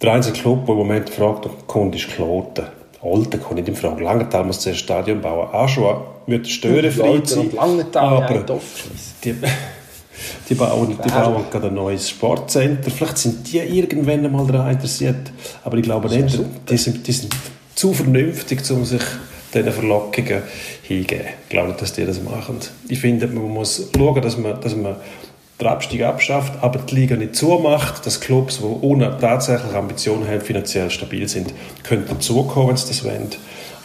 [0.00, 2.66] der einzige Club, der im Moment fragt, kommt, ist Kloten.
[3.02, 4.04] Alten kommt nicht in Frage.
[4.04, 5.48] Langenthal muss zuerst Stadion bauen.
[5.52, 7.50] Aschua wird störenfrei sein.
[7.96, 8.44] aber
[9.24, 9.34] die,
[10.48, 12.90] die bauen, die bauen gerade ein neues Sportcenter.
[12.90, 15.32] Vielleicht sind die irgendwann mal daran interessiert.
[15.64, 17.34] Aber ich glaube nicht, die sind, die sind
[17.74, 19.02] zu vernünftig, um sich
[19.54, 20.42] diesen Verlockungen
[20.82, 21.26] hingeben.
[21.44, 22.58] Ich glaube nicht, dass die das machen.
[22.88, 24.96] Ich finde, man muss schauen, dass man, dass man
[25.60, 30.40] den Abstieg abschafft, aber die Liga nicht zumacht, dass Clubs, die ohne tatsächliche Ambitionen haben,
[30.40, 33.30] finanziell stabil sind, können dazukommen, wenn sie das wollen.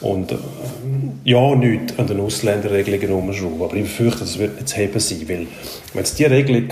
[0.01, 0.37] Und äh,
[1.23, 3.61] ja, nicht an den Ausländerregelungen umschrauben.
[3.61, 5.47] Aber ich befürchte, das wird nicht zu heben sein, weil
[5.93, 6.69] wenn es diese Regelung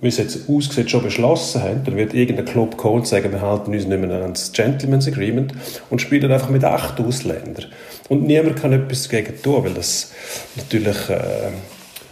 [0.00, 3.40] wie es jetzt aussieht, schon beschlossen haben, dann wird irgendein Club kommen und sagen, wir
[3.40, 5.54] halten uns nicht mehr an das Gentleman's Agreement
[5.88, 7.66] und spielen einfach mit acht Ausländern.
[8.08, 10.12] Und niemand kann etwas dagegen tun, weil das
[10.56, 11.48] natürlich äh,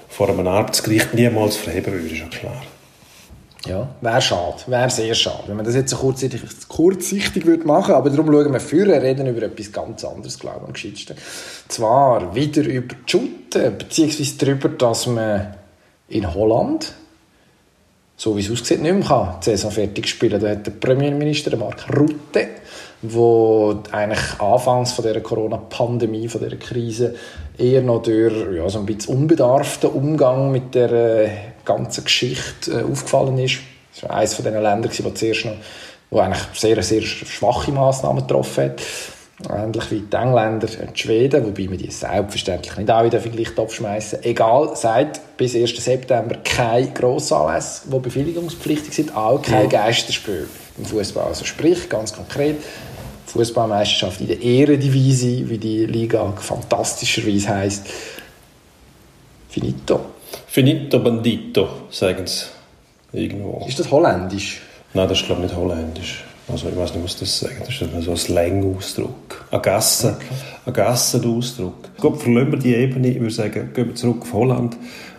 [0.08, 2.62] vor einem Arbeitsgericht niemals verheben würde, ist ja klar.
[3.66, 7.94] Ja, wäre schade, wäre sehr schade, wenn man das jetzt so kurzsichtig, kurzsichtig würde machen,
[7.94, 11.16] aber darum schauen wir früher, reden über etwas ganz anderes, glaube ich, am gescheitsten.
[11.68, 15.54] Zwar wieder über die Schutte, beziehungsweise darüber, dass man
[16.08, 16.94] in Holland
[18.16, 20.40] so wie es aussieht, nicht mehr kann, die Saison fertig spielen.
[20.40, 22.48] Da hat der Premierminister Mark Rutte,
[23.02, 27.14] der eigentlich anfangs von der Corona-Pandemie, von dieser Krise,
[27.58, 33.38] eher noch durch ja, so ein bisschen unbedarften Umgang mit der ganzen Geschichte äh, aufgefallen
[33.38, 33.58] ist.
[33.94, 35.56] Das war eines von den Ländern, wo zuerst noch
[36.10, 38.82] wo eigentlich sehr, sehr schwache Massnahmen getroffen hat.
[39.50, 43.58] Ähnlich wie die Engländer und die Schweden, wobei man die selbstverständlich nicht auch wieder vielleicht
[43.58, 44.22] abschmeißen.
[44.22, 45.74] Egal, seit bis 1.
[45.76, 49.82] September kein Grossanlass, die befehligungspflichtig sind, auch kein ja.
[49.82, 50.48] Geisterspiel
[50.78, 51.26] im Fußball.
[51.26, 52.58] Also sprich, ganz konkret,
[53.26, 57.86] Fußballmeisterschaft in der Eredivisie, wie die Liga fantastischerweise heisst.
[59.48, 60.13] Finito.
[60.54, 62.44] Finito bandito, sagen sie
[63.12, 63.66] irgendwo.
[63.66, 64.60] Ist das holländisch?
[64.92, 66.22] Nein, das ist glaube ich nicht holländisch.
[66.46, 67.62] Also ich weiß nicht, was das sagt.
[67.62, 69.46] Das ist so ein Slang-Ausdruck.
[69.50, 70.14] Ein Gassen,
[70.64, 71.96] ein Gassenausdruck.
[71.98, 73.08] Gut, verlassen wir die Ebene.
[73.08, 74.76] Ich würde sagen, gehen wir zurück auf Holland.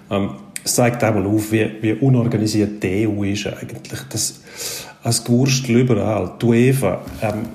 [0.10, 4.04] Ähm, es zeigt auch mal auf, wie, wie unorganisiert die EU ist eigentlich.
[4.10, 4.40] Das,
[5.04, 6.32] als Gewurstel überall.
[6.42, 7.48] Die UEFA, ähm,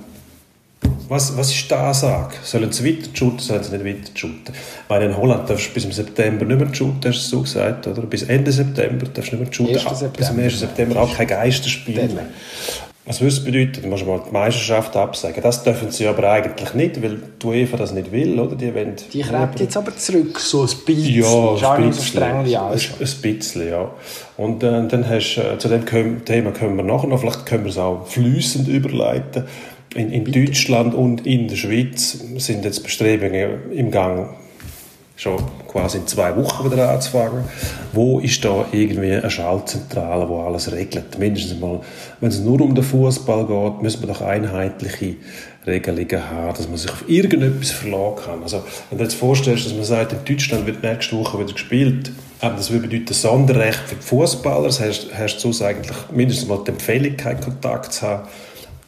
[1.10, 2.36] was, was ist die Ansage?
[2.44, 4.54] Sollen sie weiter shooten, sollen sie nicht weiter shooten?
[4.86, 7.88] Weil in Holland darfst du bis im September nicht mehr shooten, hast du so gesagt,
[7.88, 8.02] oder?
[8.02, 10.12] Bis Ende September darfst du nicht mehr shooten.
[10.16, 10.60] Bis zum 1.
[10.60, 12.10] September auch kein Geisterspiel.
[13.06, 13.82] Was würde es bedeuten?
[13.82, 15.42] Du musst mal die Meisterschaft absagen.
[15.42, 18.54] Das dürfen sie aber eigentlich nicht, weil die UEFA das nicht will, oder?
[18.54, 21.14] Die, wollen die greift jetzt aber zurück, so ein bisschen.
[21.14, 21.92] Ja, ein bisschen.
[21.92, 22.88] so streng wie alles.
[23.00, 23.90] Ein, ein bisschen, ja.
[24.36, 27.70] Und äh, dann hast äh, zu dem Thema können wir nachher noch, vielleicht können wir
[27.70, 29.44] es auch flüssend überleiten.
[29.94, 34.36] In, in Deutschland und in der Schweiz sind jetzt Bestrebungen im Gang,
[35.16, 37.44] schon quasi in zwei Wochen wieder anzufangen.
[37.92, 41.18] Wo ist da irgendwie eine Schaltzentrale, wo alles regelt?
[41.18, 41.80] Mindestens mal,
[42.20, 45.16] wenn es nur um den Fußball geht, müssen wir doch einheitliche
[45.66, 48.42] Regelungen haben, dass man sich auf irgendetwas verlassen kann.
[48.44, 51.52] Also, wenn du dir jetzt vorstellst, dass man sagt, in Deutschland wird nächste Woche wieder
[51.52, 56.60] gespielt, das würde bedeuten Sonderrecht für die Fußballer, das heißt, hast du eigentlich mindestens mal
[56.64, 58.28] die Empfehlung, keinen Kontakt zu haben.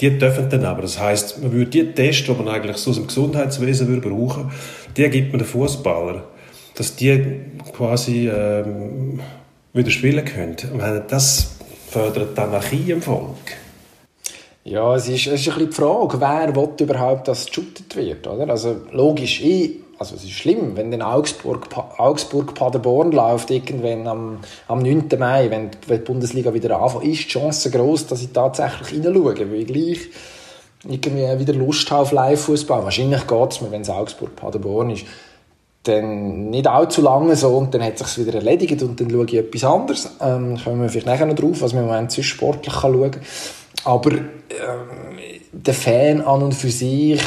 [0.02, 0.82] Die dürfen dann aber.
[0.82, 4.50] Das heißt, man würde die Tests, die man eigentlich so aus dem Gesundheitswesen würde brauchen,
[4.96, 6.24] die gibt man den Fußballer,
[6.74, 7.40] dass die
[7.72, 9.20] quasi ähm,
[9.72, 10.56] wieder spielen können.
[10.72, 11.54] Und das
[11.88, 13.36] fördert die Anarchie im Volk.
[14.64, 18.48] Ja, es ist, es ist ein bisschen die Frage, wer überhaupt, dass geshootet wird, oder?
[18.48, 24.38] Also logisch, ich, also es ist schlimm, wenn dann Augsburg, Augsburg Paderborn läuft irgendwann am,
[24.66, 25.08] am 9.
[25.16, 29.60] Mai, wenn die Bundesliga wieder anfängt, ist die Chance groß, dass ich tatsächlich hineinschaue, weil
[29.60, 29.98] ich gleich
[30.88, 32.82] irgendwie wieder Lust habe auf Live-Fußball.
[32.82, 35.04] Wahrscheinlich geht es mir, wenn es Augsburg Paderborn ist,
[35.84, 39.26] dann nicht allzu lange so und dann hat es sich wieder erledigt und dann schaue
[39.26, 40.10] ich etwas anderes.
[40.20, 43.10] Ähm, kommen wir vielleicht nachher noch drauf, was man im Moment sonst sportlich kann schauen
[43.12, 43.22] kann.
[43.84, 44.26] Aber ähm,
[45.52, 47.22] der Fan an und für sich,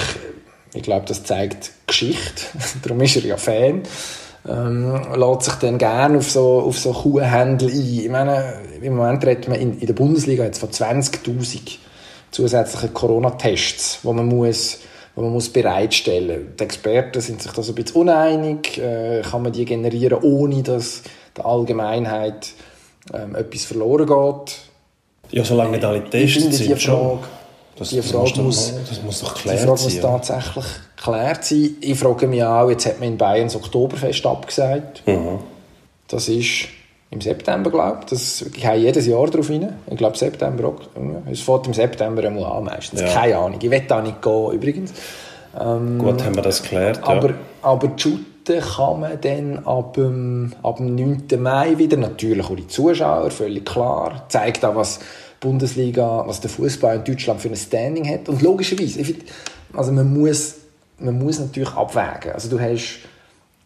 [0.75, 2.43] ich glaube, das zeigt Geschichte,
[2.83, 3.83] darum ist er ja Fan,
[4.47, 7.99] ähm, lässt sich dann gerne auf so, auf so Kuhhändel ein.
[7.99, 11.77] Ich meine, im Moment redet man in, in der Bundesliga jetzt von 20'000
[12.31, 14.79] zusätzlichen Corona-Tests, wo man muss
[15.15, 16.55] die man muss bereitstellen muss.
[16.59, 18.77] Die Experten sind sich da so ein bisschen uneinig.
[18.77, 21.03] Äh, kann man die generieren, ohne dass
[21.35, 22.49] der Allgemeinheit
[23.13, 24.57] ähm, etwas verloren geht?
[25.31, 27.19] Ja, solange nicht alle Tests sind, die Frage,
[27.77, 30.01] Das, die das Frage, muss, muss, das muss doch die geklärt Frage muss sein.
[30.01, 31.69] tatsächlich geklärt sein.
[31.81, 35.03] Ich frage mich auch, jetzt hat man in Bayern das Oktoberfest abgesagt.
[35.05, 35.39] Mhm.
[36.07, 36.67] Das ist
[37.11, 38.05] im September, glaube ich.
[38.05, 39.73] Das ich gehe jedes Jahr darauf hin.
[39.89, 40.73] Ich glaube, September
[41.31, 43.01] Es fährt im September einmal an, meistens.
[43.01, 43.07] Ja.
[43.07, 43.59] Keine Ahnung.
[43.61, 44.93] Ich will da nicht gehen, übrigens.
[45.53, 46.99] Gut, haben wir das geklärt.
[47.03, 47.35] Aber, ja.
[47.61, 51.41] aber die shooten kann man dann ab dem, ab dem 9.
[51.41, 51.97] Mai wieder.
[51.97, 54.25] Natürlich auch die Zuschauer, völlig klar.
[54.27, 55.05] Zeigt auch, was die
[55.45, 58.27] Bundesliga, was der Fußball in Deutschland für ein Standing hat.
[58.27, 59.23] Und logischerweise, ich find,
[59.73, 60.55] also man muss,
[60.99, 62.33] man muss natürlich abwägen.
[62.33, 62.99] Also du hast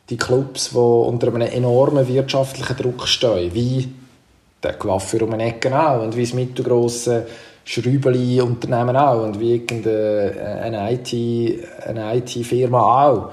[0.10, 3.88] die Clubs, die unter einem enormen wirtschaftlichen Druck stehen, wie
[4.62, 7.28] der Coiffeur um eine Ecke auch und wie das mittelgrosse
[7.64, 11.14] Schrübeli-Unternehmen auch und wie irgendeine IT,
[11.86, 13.32] eine IT-Firma auch,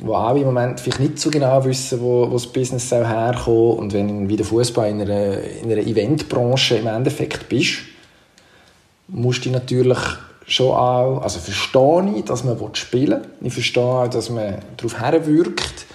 [0.00, 3.78] die auch im Moment vielleicht nicht so genau wissen, wo, wo das Business soll herkommen
[3.78, 7.80] und wenn wie der Fußball in einer, in einer Eventbranche im Endeffekt bist,
[9.08, 9.98] musst du natürlich
[10.46, 13.46] schon auch, also verstehe ich, dass man spielen will.
[13.46, 15.86] Ich verstehe auch, dass man darauf herwirkt.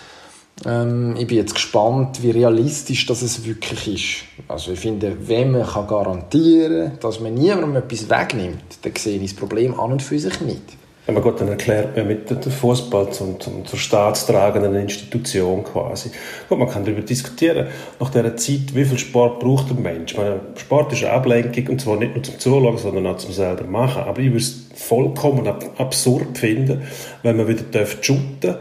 [0.66, 4.44] Ähm, ich bin jetzt gespannt, wie realistisch das wirklich ist.
[4.48, 9.18] Also ich finde, wenn man kann garantieren kann, dass man niemandem etwas wegnimmt, dann sehe
[9.18, 10.78] ich das Problem an und für sich nicht.
[11.08, 16.10] Ja, man gut, dann erklärt man mit dem Fußball zum, zum, zur staatstragenden Institution quasi.
[16.50, 17.68] Gut, man kann darüber diskutieren,
[18.00, 20.18] nach dieser Zeit, wie viel Sport braucht der Mensch.
[20.18, 23.66] Meine, Sport ist eine Ablenkung, und zwar nicht nur zum Zuschauen, sondern auch zum selber
[23.66, 24.02] machen.
[24.02, 26.82] Aber ich würde es vollkommen ab absurd finden,
[27.22, 28.56] wenn man wieder darf shooten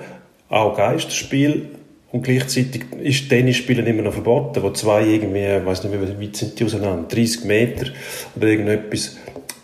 [0.50, 1.70] auch Geisterspiel,
[2.14, 6.36] und gleichzeitig ist Tennisspielen immer noch verboten, wo zwei irgendwie, ich weiß nicht, wie weit
[6.36, 7.90] sind die auseinander, 30 Meter
[8.36, 9.16] oder irgendetwas,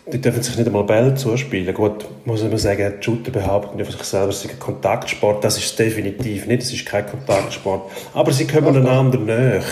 [0.07, 1.73] die dürfen sich nicht einmal Bälle zuspielen.
[1.73, 5.43] Gut, muss man sagen, die Shooter behaupten über sich selber, es ist ein Kontaktsport.
[5.43, 6.63] Das ist definitiv nicht.
[6.63, 7.91] Es ist kein Kontaktsport.
[8.13, 9.63] Aber sie kommen einander näher.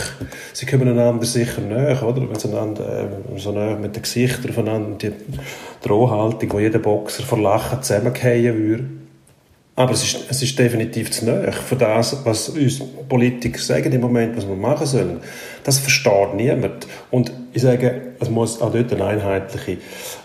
[0.54, 2.22] Sie kommen einander sicher näher, oder?
[2.30, 5.14] Wenn sie einander äh, so näher mit den Gesichtern voneinander, die
[5.82, 8.99] Drohhaltung, wo jeder Boxer vor Lachen zusammengehen würde.
[9.80, 14.02] Aber es ist, es ist definitiv zu nahe für das, was uns Politiker sagen im
[14.02, 15.22] Moment, was wir machen sollen.
[15.64, 16.86] Das versteht niemand.
[17.12, 19.78] Und ich sage, es muss auch dort eine einheitliche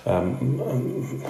[0.07, 1.23] ähm, ähm,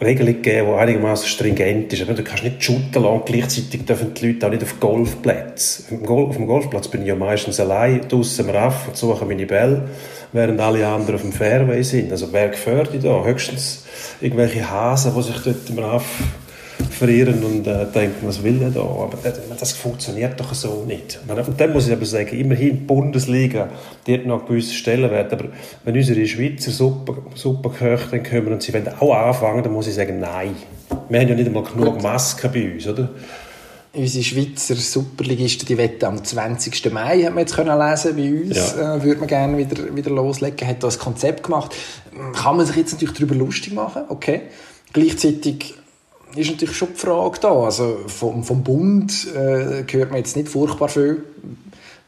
[0.00, 2.02] Regelung geben, die einigermaßen stringent ist.
[2.02, 5.84] Aber du kannst nicht shooten lassen gleichzeitig dürfen die Leute auch nicht auf Golfplätze.
[6.08, 9.88] Auf dem Golfplatz bin ich ja meistens allein draußen am Raff und suche meine Bälle,
[10.32, 12.10] während alle anderen auf dem Fairway sind.
[12.10, 13.24] Also wer gefährdet da?
[13.24, 13.84] Höchstens
[14.20, 16.06] irgendwelche Hasen, die sich dort im Raff
[16.90, 18.80] verirren und äh, denken, was will der da?
[18.80, 21.18] Aber das, das funktioniert doch so nicht.
[21.26, 23.68] Und dann muss ich aber sagen, immerhin die Bundesliga,
[24.06, 25.46] die hat noch einen gewissen Stellenwert, aber
[25.84, 29.94] wenn unsere Schweizer Super, Superköche dann kommen und sie wollen auch anfangen, dann muss ich
[29.94, 30.54] sagen, nein.
[31.08, 33.08] Wir haben ja nicht einmal genug Masken bei uns, oder?
[33.92, 36.92] Unsere Schweizer Superligisten, die wetten am 20.
[36.92, 38.96] Mai, hat man jetzt können lesen bei uns, Ja.
[38.96, 41.74] äh, würde man gerne wieder, wieder loslegen, hat da ein Konzept gemacht.
[42.34, 44.42] Kann man sich jetzt natürlich darüber lustig machen, okay.
[44.92, 45.74] Gleichzeitig
[46.36, 50.48] ist natürlich schon die Frage da, also vom, vom Bund äh, hört man jetzt nicht
[50.48, 51.24] furchtbar viel,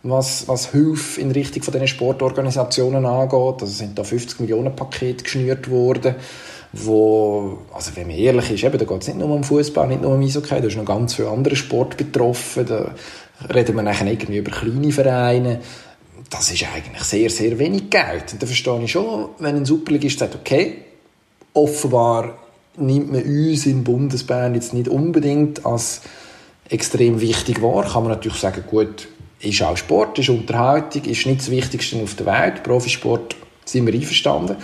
[0.02, 3.60] was, was Hilfe in Richtung von diesen Sportorganisationen angeht.
[3.60, 6.14] Also sind da 50 Millionen Pakete geschnürt worden.
[6.72, 10.02] wo, also wenn man ehrlich ist, eben, da geht es nicht nur um Fußball, nicht
[10.02, 12.94] nur um Eishockey, da ist noch ganz viel andere Sport betroffen, da
[13.52, 15.60] reden wir nachher irgendwie über kleine Vereine,
[16.30, 18.32] das ist eigentlich sehr, sehr wenig Geld.
[18.32, 20.78] Und da verstehe ich schon, wenn ein Superligist sagt, okay,
[21.52, 22.36] offenbar
[22.78, 26.02] nimmt man uns in Bundesbern jetzt nicht unbedingt als
[26.68, 29.08] extrem wichtig wahr, kann man natürlich sagen, gut,
[29.40, 32.62] ist auch Sport, ist Unterhaltung, ist nicht das Wichtigste auf der Welt.
[32.62, 34.56] Profisport sind wir einverstanden.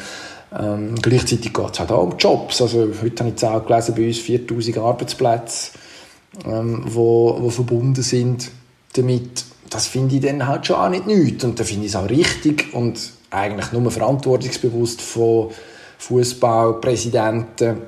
[0.59, 2.61] Ähm, gleichzeitig geht es halt auch um Jobs.
[2.61, 5.71] Also, heute habe ich Zahl gelesen, bei uns 4000 Arbeitsplätze,
[6.47, 8.51] ähm, wo, wo verbunden sind
[8.95, 9.45] damit.
[9.71, 11.45] Das finde ich dann halt schon auch nicht nichts.
[11.45, 15.51] Und da finde ich es auch richtig und eigentlich nur verantwortungsbewusst von
[15.99, 17.79] Fußballpräsidenten.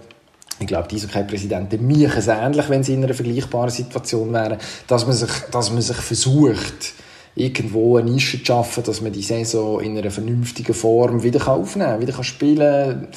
[0.60, 5.06] Ich glaube, die Eishockey-Präsidenten machen es ähnlich, wenn sie in einer vergleichbaren Situation wären, dass
[5.06, 6.94] man sich, dass man sich versucht,
[7.34, 11.90] irgendwo eine Nische zu schaffen, dass man die Saison in einer vernünftigen Form wieder aufnehmen
[11.90, 13.08] kann, wieder spielen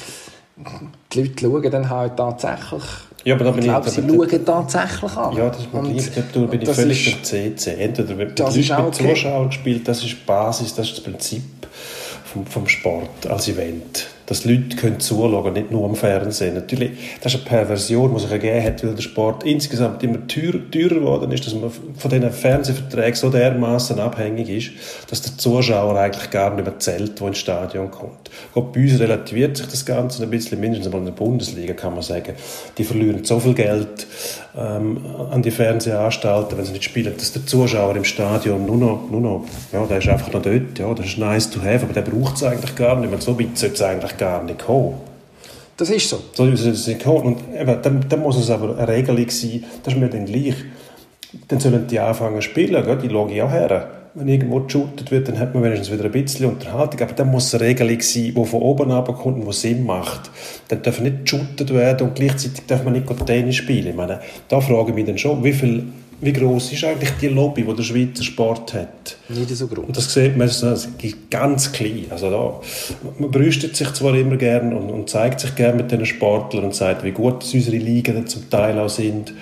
[0.64, 0.92] kann.
[1.12, 2.82] Die Leute schauen dann halt tatsächlich
[3.24, 5.36] ja, aber da bin ich glaube, ich, sie schauen tatsächlich an.
[5.36, 7.74] Ja, das gleich, da bin ich völlig beim CC.
[7.74, 8.62] Entweder wird mit okay.
[8.92, 11.42] Zuschauern gespielt, das ist die Basis, das ist das Prinzip
[12.24, 16.54] vom, vom Sport als Event dass Leute können zuschauen nicht nur am Fernsehen.
[16.54, 16.90] Natürlich,
[17.22, 21.00] das ist eine Perversion, die sich ergeben hat, weil der Sport insgesamt immer teurer, teurer
[21.00, 24.70] geworden ist, dass man von diesen Fernsehverträgen so dermaßen abhängig ist,
[25.10, 28.30] dass der Zuschauer eigentlich gar nicht mehr zählt, der ins Stadion kommt.
[28.52, 31.94] Gut, bei uns relativiert sich das Ganze ein bisschen, mindestens mal in der Bundesliga kann
[31.94, 32.34] man sagen,
[32.76, 34.06] die verlieren so viel Geld
[34.56, 39.10] ähm, an die Fernsehanstalten, wenn sie nicht spielen, dass der Zuschauer im Stadion nur noch,
[39.10, 41.94] nur noch ja, der ist einfach noch dort, ja, das ist nice to have, aber
[41.94, 43.20] der braucht es eigentlich gar nicht mehr.
[43.20, 44.94] So weit sollte es eigentlich gar nicht kommen.
[45.76, 46.18] Das ist so.
[46.32, 47.22] So ist es nicht kommen.
[47.22, 50.56] Und eben, dann, dann muss es aber eine Regelung sein, das ist mir dann gleich.
[51.46, 52.98] Dann sollen die anfangen zu spielen, gell?
[52.98, 53.90] die schaue ich auch her.
[54.14, 57.00] Wenn irgendwo geshootet wird, dann hat man wenigstens wieder ein bisschen Unterhaltung.
[57.00, 60.30] Aber dann muss eine Regelung sein, die von oben kommt und die Sinn macht.
[60.68, 63.86] Dann darf nicht geshootet werden und gleichzeitig darf man nicht Tennis spielen.
[63.86, 65.84] Ich meine, da frage ich mich dann schon, wie viel
[66.20, 69.16] wie groß ist eigentlich die Lobby, die der Schweizer Sport hat?
[69.28, 69.86] Nicht so groß.
[69.86, 70.88] Und das sieht man das
[71.30, 72.06] ganz klein.
[72.10, 72.60] Also da,
[73.18, 76.74] man brüstet sich zwar immer gern und, und zeigt sich gern mit den Sportlern und
[76.74, 79.32] sagt, wie gut unsere Ligen zum Teil auch sind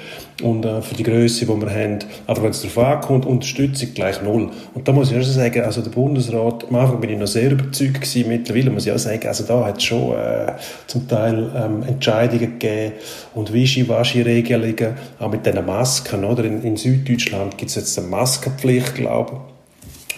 [0.43, 1.99] und äh, für die Größe, die wir haben.
[2.27, 4.51] Aber wenn es darauf ankommt, Unterstützung gleich null.
[4.75, 7.51] Und da muss ich auch sagen, also der Bundesrat, am Anfang bin ich noch sehr
[7.51, 10.53] überzeugt gewesen, mittlerweile muss ich auch sagen, also da hat es schon äh,
[10.87, 12.93] zum Teil ähm, Entscheidungen gegeben
[13.35, 16.45] und Wischi-Waschi-Regelungen, auch mit diesen Masken, oder?
[16.45, 19.56] In, in Süddeutschland gibt es jetzt eine Maskenpflicht, glaube ich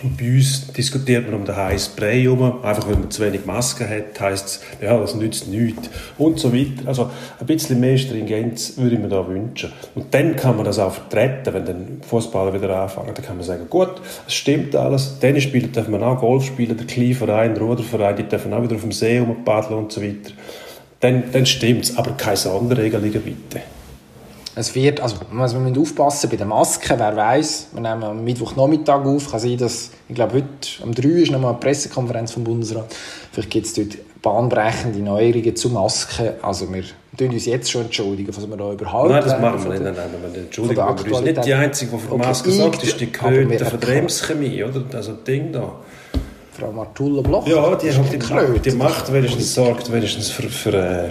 [0.02, 2.64] bei uns diskutiert man um den heißen Brei herum.
[2.64, 5.90] Einfach, weil man zu wenig Masken hat, heisst es, ja, das nützt nichts.
[6.16, 6.87] Und so weiter.
[6.87, 9.72] Also, ein bisschen mehr Stringenz würde ich mir da wünschen.
[9.94, 13.12] Und dann kann man das auch vertreten, wenn dann Fußballer wieder anfangen.
[13.14, 15.18] Dann kann man sagen, gut, es stimmt alles.
[15.18, 18.76] Tennis spielen darf man auch, Golf spielen, der Kleinverein, der Ruderverein, die dürfen auch wieder
[18.76, 20.32] auf dem See rumpaddeln und so weiter.
[21.00, 21.96] Dann, dann es.
[21.96, 23.62] Aber keine Sonderregelungen bitte.
[24.59, 29.05] Es wird, also man muss aufpassen bei den Masken, wer weiß, wir nehmen am Mittwochnachmittag
[29.05, 32.92] auf, kann sein, dass, ich glaube heute um 3 ist nochmal eine Pressekonferenz vom Bundesrat,
[33.31, 36.83] vielleicht gibt es dort bahnbrechende Neuerungen zu Masken, also wir
[37.16, 39.94] tun uns jetzt schon entschuldigen, was wir da überhaupt Nein, das machen wir nicht, nein,
[39.94, 41.44] nein, wir entschuldigen wir uns nicht.
[41.44, 44.83] Die Einzige, die für okay, Masken sagt, ist die Kröte von der Bremschemie, oder?
[44.92, 45.73] Also das Ding da.
[46.59, 47.47] Frau Martulla Bloch?
[47.47, 51.11] Ja, die, hat die, Kröte, die macht wenigstens, sorgt wenigstens für, für, äh,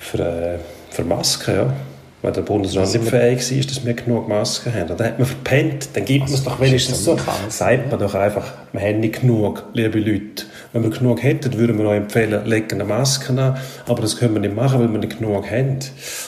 [0.00, 0.58] für, äh,
[0.90, 1.72] für Masken, ja
[2.20, 4.88] weil der Bundesrat nicht fähig war, dass wir genug Masken haben.
[4.96, 7.16] Dann hat man verpennt, dann gibt man es doch wenigstens so.
[7.48, 10.44] Sagt man doch einfach, wir haben nicht genug, liebe Leute.
[10.72, 13.56] Wenn wir genug hätten, würden wir euch empfehlen, legen eine Maske an.
[13.86, 15.78] Aber das können wir nicht machen, weil wir nicht genug haben.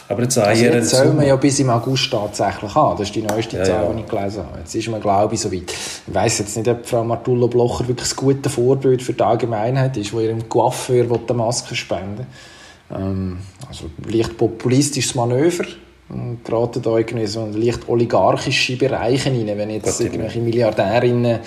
[0.08, 2.96] Aber jetzt, also jetzt soll man ja bis im August tatsächlich haben.
[2.96, 3.92] Das ist die neueste ja, Zahl, ja.
[3.92, 4.58] die ich gelesen habe.
[4.60, 5.72] Jetzt ist man, glaube ich, so weit.
[6.06, 9.96] Ich weiss jetzt nicht, ob Frau Martullo Blocher wirklich ein gutes Vorbild für die Allgemeinheit
[9.96, 12.26] ist, wo ihrem Coiffeur eine Maske spenden
[12.94, 15.64] ähm, also leicht populistisches Manöver.
[16.42, 21.38] Geraten da irgendwie so leicht oligarchische Bereiche rein, wenn jetzt irgendwelche Milliardärinnen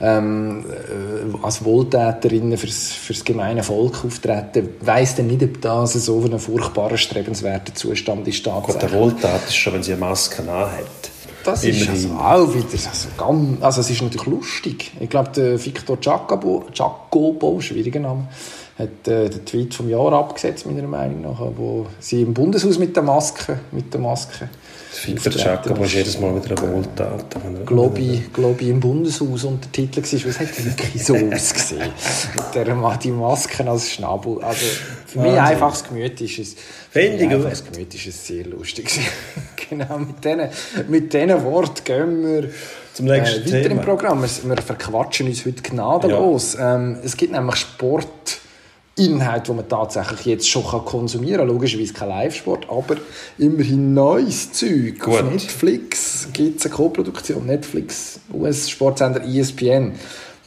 [0.00, 6.22] ähm, äh, als Wohltäterinnen fürs, fürs gemeine Volk auftreten, weiss dann nicht, ob das so
[6.22, 8.44] ein furchtbarer, strebenswerter Zustand ist.
[8.44, 11.10] Gott, der Wohltat ist schon, wenn sie eine Maske hat.
[11.44, 14.92] Das ist also auch wieder also ganz, also es ist natürlich lustig.
[15.00, 18.28] Ich glaube, der Victor Jacobo, Jacobo, schwieriger Name,
[18.78, 22.96] hat äh, den Tweet vom Jahr abgesetzt, meiner Meinung nach, wo sie im Bundeshaus mit
[22.96, 24.48] der Maske, mit der Maske
[25.04, 27.36] Victor Jacobo ist jedes Mal wieder eine Wohltat.
[27.64, 31.90] Globi, Globi im Bundeshaus und der Titel war, es hat wirklich so ausgesehen.
[32.34, 34.42] mit der die Masken als Schnabel.
[34.42, 34.66] Also
[35.06, 36.56] für mich einfaches Gemüt ist es.
[36.94, 39.00] Einfaches Gemüt ist es sehr lustig.
[39.68, 42.50] genau, mit diesen mit Worten gehen wir
[42.92, 43.80] zum nächsten äh, weiter Thema.
[43.80, 44.22] im Programm.
[44.22, 46.54] Wir, wir, verquatschen uns heute gnadenlos.
[46.54, 46.76] Ja.
[46.76, 48.41] Ähm, es gibt nämlich Sport
[48.96, 51.48] Inhalt, die man tatsächlich jetzt schon konsumieren kann.
[51.48, 52.96] Logischerweise kein Live-Sport, aber
[53.38, 54.98] immerhin neues Zeug.
[55.00, 55.14] Gut.
[55.14, 57.46] Auf Netflix gibt es eine Co-Produktion.
[57.46, 59.92] Netflix, US-Sportsender ESPN.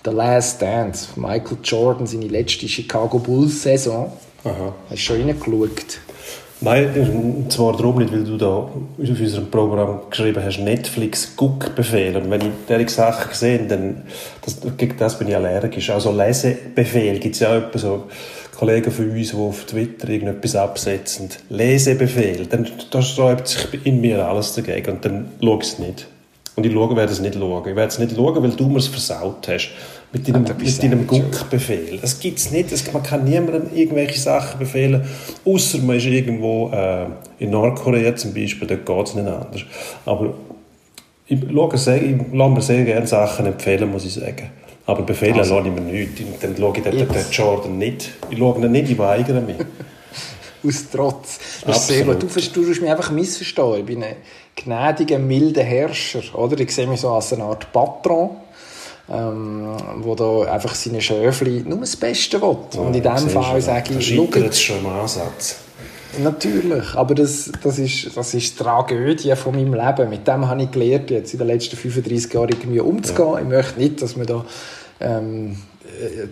[0.04, 1.08] The Last Dance.
[1.16, 4.14] Michael Jordan, seine letzte Chicago Bulls-Saison.
[4.44, 6.00] Hast du schon reingeschaut?
[6.66, 12.18] Nein, zwar darum nicht, weil du da auf unserem Programm geschrieben hast, Netflix Guckbefehl.
[12.18, 14.02] Und wenn ich diese Sachen sehe, dann
[14.44, 15.92] das, gegen das bin ich allergisch.
[15.92, 18.06] Also Lesebefehl gibt es ja auch so
[18.58, 21.30] Kollegen von uns, die auf Twitter irgendetwas absetzen.
[21.50, 26.08] Lesebefehl, dann da sträubt sich in mir alles dagegen und dann schaue ich es nicht.
[26.56, 27.62] Und ich werde es nicht schauen.
[27.68, 29.70] Ich werde es nicht schauen, weil du mir es versaut hast.
[30.14, 32.00] Mit deinem, mit deinem Guckbefehl.
[32.02, 32.72] Das gibt es nicht.
[32.72, 35.04] Das, man kann niemandem irgendwelche Sachen befehlen,
[35.44, 37.08] außer man ist irgendwo äh,
[37.40, 39.62] in Nordkorea zum Beispiel, dort geht es nicht anders.
[40.06, 40.34] Aber
[41.28, 44.50] ich, schaue sehr, ich lasse mir sehr gerne Sachen empfehlen, muss ich sagen.
[44.86, 45.58] Aber befehlen also.
[45.58, 46.12] lasse ich mir nicht.
[46.42, 48.12] Dann schaue ich den, den Jordan nicht.
[48.30, 49.58] Ich schaue ihn nicht, ich weigere mich.
[50.66, 51.40] Aus Trotz.
[51.66, 52.22] Das ist sehr gut.
[52.22, 53.80] Du, du mich einfach missverstehen.
[53.80, 54.16] Ich bin ein
[54.56, 56.22] gnädiger, milder Herrscher.
[56.38, 56.60] Oder?
[56.60, 58.32] Ich sehe mich so als eine Art Patron
[59.12, 62.58] ähm, wo da einfach seine Schöfli nur das Beste will.
[62.74, 64.16] Ja, und in diesem Fall sage ich...
[64.16, 65.58] Das ist jetzt schon im Ansatz.
[66.18, 70.10] Natürlich, aber das, das, ist, das ist die Tragödie von meinem Leben.
[70.10, 73.34] Mit dem habe ich gelernt, jetzt in den letzten 35 Jahren irgendwie umzugehen.
[73.34, 73.40] Ja.
[73.40, 74.46] Ich möchte nicht, dass man da
[75.02, 75.58] ähm,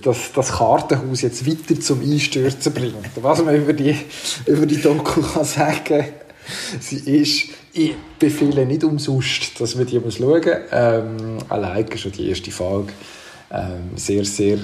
[0.02, 2.96] das, das Kartenhaus jetzt weiter zum Einstürzen bringt.
[3.22, 3.96] Was man über die,
[4.46, 6.06] über die Doku kann sagen
[6.80, 10.56] sie ist, ich befehle nicht umsonst, dass man die muss schauen muss.
[10.72, 12.94] Ähm, allein schon die erste Folge.
[13.52, 14.60] Ähm, sehr, sehr,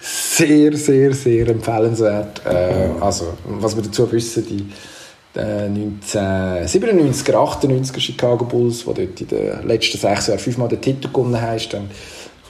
[0.00, 2.42] sehr, sehr, sehr empfehlenswert.
[2.46, 9.28] Äh, also, was wir dazu wissen, die äh, 1997er, 98er Chicago Bulls, die dort in
[9.28, 11.90] den letzten sechs Jahren fünfmal den Titel gewonnen haben, dann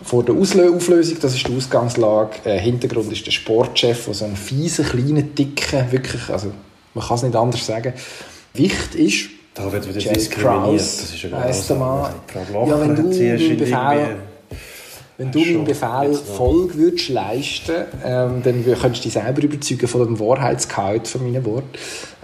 [0.02, 2.36] vor der Auflösung, das ist die Ausgangslage.
[2.44, 6.52] Äh, Hintergrund ist der Sportchef, der so einen fiesen, kleinen, dicken, wirklich, also
[6.94, 7.92] man kann es nicht anders sagen,
[8.52, 9.36] Wicht ist.
[9.57, 10.80] Da wird wieder Jay diskriminiert.
[10.80, 14.16] Das ist ja weißt du mal, ja, wenn du meinen Befehl,
[15.18, 20.04] wenn du meinem Befehl Folge würdest leisten, ähm, dann könntest du dich selber überzeugen von
[20.04, 21.70] dem Wahrheitsgehalt von meinen Worten,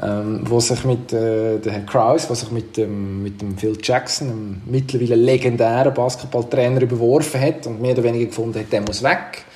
[0.02, 3.78] ähm, wo sich mit äh, der Herr Krause, was sich mit dem, mit dem Phil
[3.82, 9.02] Jackson, einem mittlerweile legendären Basketballtrainer, überworfen hat und mehr oder weniger gefunden hat, der muss
[9.02, 9.46] weg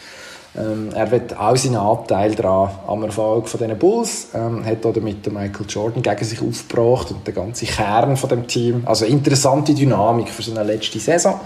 [0.57, 4.29] ähm, er wird auch seinen Anteil daran am Erfolg von diesen Bulls.
[4.35, 8.47] Ähm, hat oder mit Michael Jordan gegen sich aufgebracht und der ganze Kern von dem
[8.47, 8.83] Team.
[8.87, 11.41] Also interessante Dynamik für so eine letzte Saison.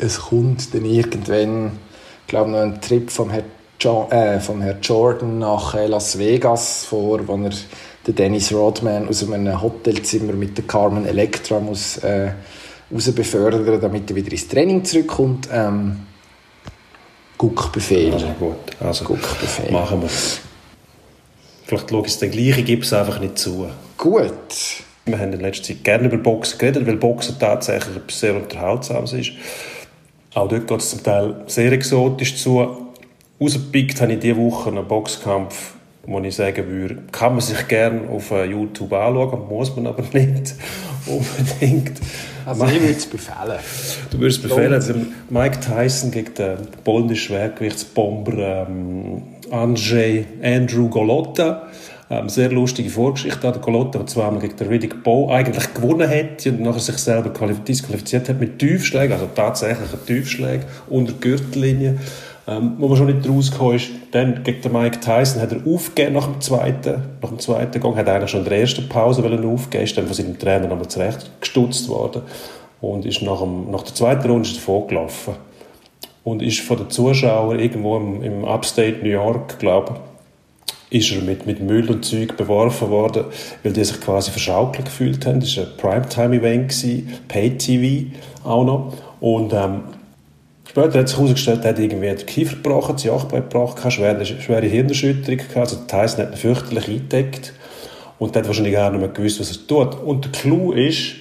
[0.00, 1.72] Es kommt dann irgendwann,
[2.26, 3.44] glaube noch ein Trip vom Herrn,
[3.80, 7.50] jo äh, vom Herrn Jordan nach äh, Las Vegas vor, wo er
[8.06, 12.30] den Dennis Rodman aus einem Hotelzimmer mit der Carmen Electra muss äh,
[12.92, 15.48] raus befördern, damit er wieder ins Training zurückkommt.
[15.52, 16.07] Ähm,
[17.38, 18.12] Guckbefehl.
[18.12, 19.70] Also gut, also Guckbefehl.
[19.70, 20.10] machen wir
[21.68, 23.68] Vielleicht schaue ich es dann gleich, ich gebe es einfach nicht zu.
[23.98, 24.32] Gut.
[25.04, 29.12] Wir haben in letzter Zeit gerne über Boxen geredet, weil Boxen tatsächlich etwas sehr Unterhaltsames
[29.12, 29.32] ist.
[30.34, 32.88] Auch dort geht es zum Teil sehr exotisch zu.
[33.40, 35.74] Rausgepickt habe ich diese Woche einen Boxkampf,
[36.08, 40.02] wo ich sagen würde, kann man sich gerne auf äh, YouTube anschauen, muss man aber
[40.12, 40.54] nicht
[41.06, 42.00] unbedingt.
[42.46, 43.58] Also ich würde es befehlen.
[44.10, 44.94] Du würdest befehlen, also
[45.28, 51.68] Mike Tyson gegen den polnischen Schwergewichtsbomber ähm, Andrzej Andrew Golotta.
[52.10, 53.52] Ähm, sehr lustige Vorgeschichte.
[53.52, 57.28] Der Golotta, der zweimal gegen den Riddick Bowe eigentlich gewonnen hat und nachher sich selber
[57.28, 61.98] disqualifiziert hat mit Tiefschlägen, also tatsächlich Tiefschlägen unter Gürtellinie.
[62.48, 66.14] Ähm, wo man schon nicht rausgekommen ist, dann gegen den Mike Tyson hat er aufgegeben
[66.14, 69.84] nach dem zweiten, nach dem zweiten Gang, hat eigentlich schon in der ersten Pause aufgegeben,
[69.84, 72.22] ist dann von seinem Trainer nochmal zurecht gestutzt worden
[72.80, 75.34] und ist nach, dem, nach der zweiten Runde davon gelaufen
[76.24, 79.96] und ist von den Zuschauern irgendwo im, im Upstate New York, glaube
[80.90, 83.24] ist er mit, mit Müll und Zeug beworfen worden,
[83.62, 85.40] weil die sich quasi verschaukelt gefühlt haben.
[85.40, 88.92] Das war ein Primetime-Event, Pay-TV auch noch.
[89.20, 89.82] Und ähm,
[90.68, 94.66] Später hat sich herausgestellt, er hat irgendwie den Kiefer gebrochen, das Jochbein gebrochen, schwere, schwere
[94.66, 95.56] Hirnerschütterung gehabt.
[95.56, 97.54] Also Tyson hat ihn fürchterlich eingedeckt
[98.18, 99.98] und hat wahrscheinlich gar nicht mehr gewusst, was er tut.
[100.02, 101.14] Und der Clou ist,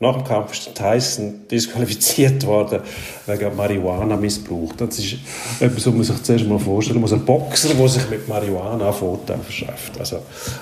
[0.00, 2.80] nach dem Kampf ist Tyson disqualifiziert worden
[3.26, 4.72] wegen Marihuana-Missbrauch.
[4.78, 5.16] Das ist
[5.60, 7.12] etwas, was man sich zuerst mal vorstellen muss.
[7.12, 9.98] Ein Boxer, der sich mit Marihuana Vorteil verschafft.
[9.98, 10.20] Also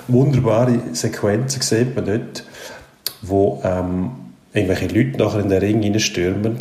[0.09, 2.43] wunderbare Sequenzen sieht man dort,
[3.21, 4.11] wo ähm,
[4.53, 6.57] irgendwelche Leute nachher in den Ring reinstürmen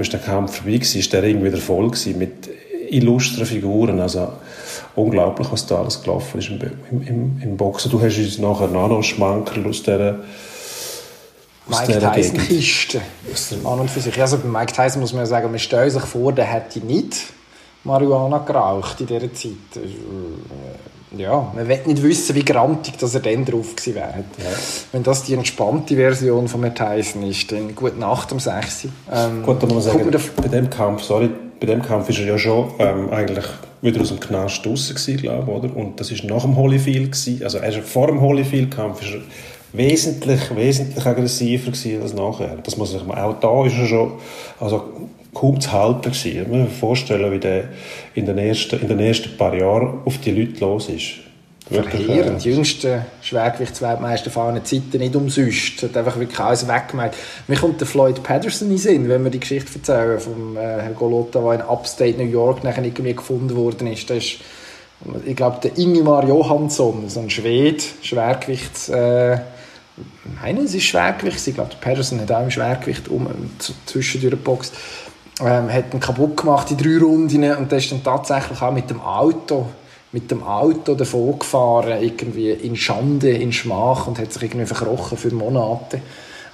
[0.00, 2.48] ist der Kampf vorbei ist der Ring wieder voll gewesen mit
[2.90, 4.00] illustren Figuren.
[4.00, 4.32] Also
[4.94, 7.90] unglaublich, was da alles gelaufen ist im, im, im Boxen.
[7.90, 10.18] Du hast uns nachher noch einen Schmankerl aus dieser
[11.66, 13.00] Mike Tyson-Kiste.
[13.64, 14.18] An und für sich.
[14.20, 17.16] Also bei Mike Tyson muss man ja sagen, man stellt sich vor, der hätte nicht
[17.84, 19.52] Marihuana geraucht in dieser Zeit.
[21.16, 24.24] Ja, man will nicht wissen, wie grantig dass er dann drauf gewesen wäre.
[24.38, 24.58] Ja.
[24.92, 28.90] Wenn das die entspannte Version von Herrn Tyson ist, dann gut Nacht um 6 Uhr.
[29.12, 31.30] Ähm, gut, dann muss man sagen, bei dem Kampf, sorry,
[31.60, 33.46] bei dem Kampf ist er ja schon ähm, eigentlich
[33.80, 35.76] wieder aus dem Knast raus gewesen, glaube ich, oder?
[35.76, 37.42] Und das ist nach dem Holyfield gewesen.
[37.42, 39.20] Also er ist vor dem Holyfield-Kampf ist er
[39.72, 42.56] wesentlich, wesentlich aggressiver gewesen als nachher.
[42.62, 44.12] Das muss ich mal, auch da ist er schon,
[44.60, 44.84] also
[45.34, 46.42] kaum zu halten gewesen.
[46.42, 47.64] Ich muss mir vorstellen, wie der
[48.14, 51.14] in den ersten, in den ersten paar Jahren auf die Leute los ist.
[51.70, 52.42] Verheerend.
[52.42, 55.82] Die jüngsten Schwergewichtsweltmeister fahren Zeiten nicht umsonst.
[55.82, 57.12] Hat einfach wirklich alles weggemeint.
[57.46, 60.94] Mir kommt der Floyd Patterson in Sinn, wenn wir die Geschichte erzählen vom äh, Herrn
[60.94, 64.08] Golota, der in Upstate New York nachher irgendwie gefunden worden ist.
[64.08, 64.38] Das ist
[65.24, 68.88] ich glaube, der Ingemar Johansson, so ein Schwede, Schwergewichts...
[68.88, 69.38] Äh,
[70.40, 71.44] meine, es ist Schwergewicht.
[71.46, 73.28] Ich glaube, Patterson hat auch im Schwergewicht um,
[73.86, 74.74] zwischendurch geboxt.
[75.40, 78.90] Ähm, hat ihn kaputt gemacht in drei Runden und der ist dann tatsächlich auch mit
[78.90, 79.66] dem Auto
[80.12, 85.18] mit dem Auto davon gefahren, irgendwie in Schande, in Schmach und hat sich irgendwie verkrochen
[85.18, 86.00] für Monate.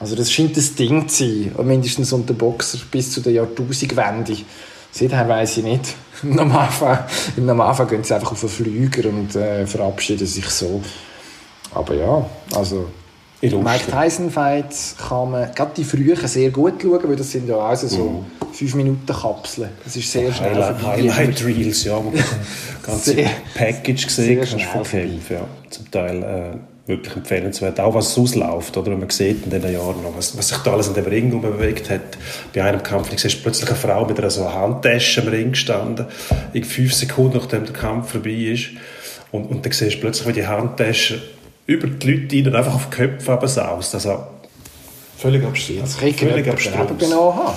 [0.01, 4.37] Also das scheint das Ding zu sein, mindestens unter Boxer bis zu der Jahrtausendwende.
[4.91, 5.95] Seither weiß ich nicht.
[6.23, 7.07] Im Normalfall,
[7.37, 10.83] Im Normalfall gehen sie einfach auf einen Flüger und äh, verabschieden sich so.
[11.75, 12.87] Aber ja, also
[13.53, 17.57] Mike Tyson Fights kann man gerade die frühen sehr gut schauen, weil das sind ja
[17.57, 18.53] auch so mhm.
[18.53, 19.71] 5 Minuten Kapseln.
[19.85, 22.25] Das ist sehr schnell Highlight, Highlight Reels, ja, wo man
[22.83, 23.17] ganze
[23.55, 25.21] Package gesehen kannst von Kämpfen.
[25.29, 27.81] Ja, zum Teil äh, wirklich empfehlenswert.
[27.81, 28.93] Auch was ausläuft, oder?
[28.93, 31.41] Wenn man sieht in diesen Jahren noch, was, was sich da alles in dem Ring
[31.41, 32.19] bewegt hat.
[32.55, 36.07] Bei einem Kampf ich siehst plötzlich eine Frau mit einer so Handtasche im Ring gestanden,
[36.53, 38.71] in fünf Sekunden nachdem der Kampf vorbei ist.
[39.33, 41.23] Und, und dann siehst du plötzlich, wie die Handtasche
[41.67, 43.95] über die Leute und einfach auf die Köpfe saust.
[43.95, 44.19] Also
[45.17, 45.81] völlig abstrus.
[45.81, 46.75] Das völlig abstrus.
[46.99, 47.55] genau haben.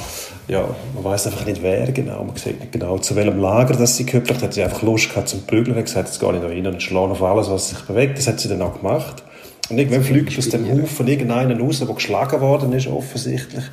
[0.48, 0.64] Ja,
[0.96, 2.24] man weiß einfach nicht, wer genau.
[2.24, 4.42] Man sieht nicht genau, zu welchem Lager das sie gehört.
[4.42, 5.76] Hat sie einfach Lust gehabt zum Prügeln.
[5.76, 8.18] Hat gesagt, jetzt gehe ich da rein und schlage auf alles, was sich bewegt.
[8.18, 9.24] Das hat sie dann auch gemacht.
[9.70, 13.66] Und irgendwann fliegt aus dem Haufen irgendeiner raus, der geschlagen worden ist, offensichtlich,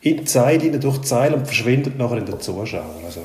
[0.00, 2.84] in die Zeit rein, durch die Zeile und verschwindet nachher in den Zuschauern.
[3.04, 3.20] Also,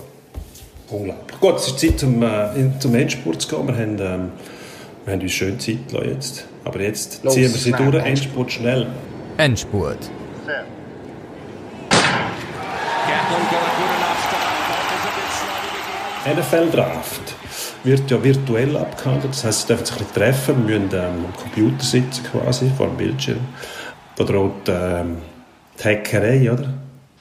[0.89, 1.39] unglaublich.
[1.39, 2.49] Gut, es ist Zeit, zum, äh,
[2.79, 3.67] zum Endspurt zu gehen.
[3.67, 3.99] Wir haben...
[3.99, 4.31] Ähm,
[5.05, 6.47] wir haben uns schön Zeit gelassen jetzt.
[6.63, 7.95] Aber jetzt Los, ziehen wir sie durch.
[8.05, 8.87] Endspurt schnell.
[9.37, 9.97] Endspurt.
[16.23, 17.35] NFL Draft
[17.83, 19.33] wird ja virtuell abgehandelt.
[19.33, 20.67] Das heisst, sie dürfen sich nicht treffen.
[20.67, 23.39] Wir müssen ähm, am Computer sitzen quasi, vor dem Bildschirm.
[24.15, 25.17] Da droht ähm,
[25.79, 26.73] die Hackerei, oder?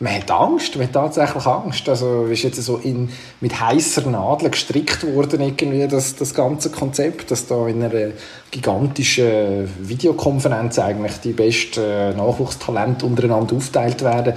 [0.03, 1.87] Man hat Angst, man hat tatsächlich Angst.
[1.87, 7.31] Also ist jetzt so in, mit heißer Nadel gestrickt worden irgendwie das, das ganze Konzept,
[7.31, 8.13] dass da in einer
[8.51, 14.35] gigantischen Videokonferenz eigentlich die besten Nachwuchstalente untereinander aufteilt werden.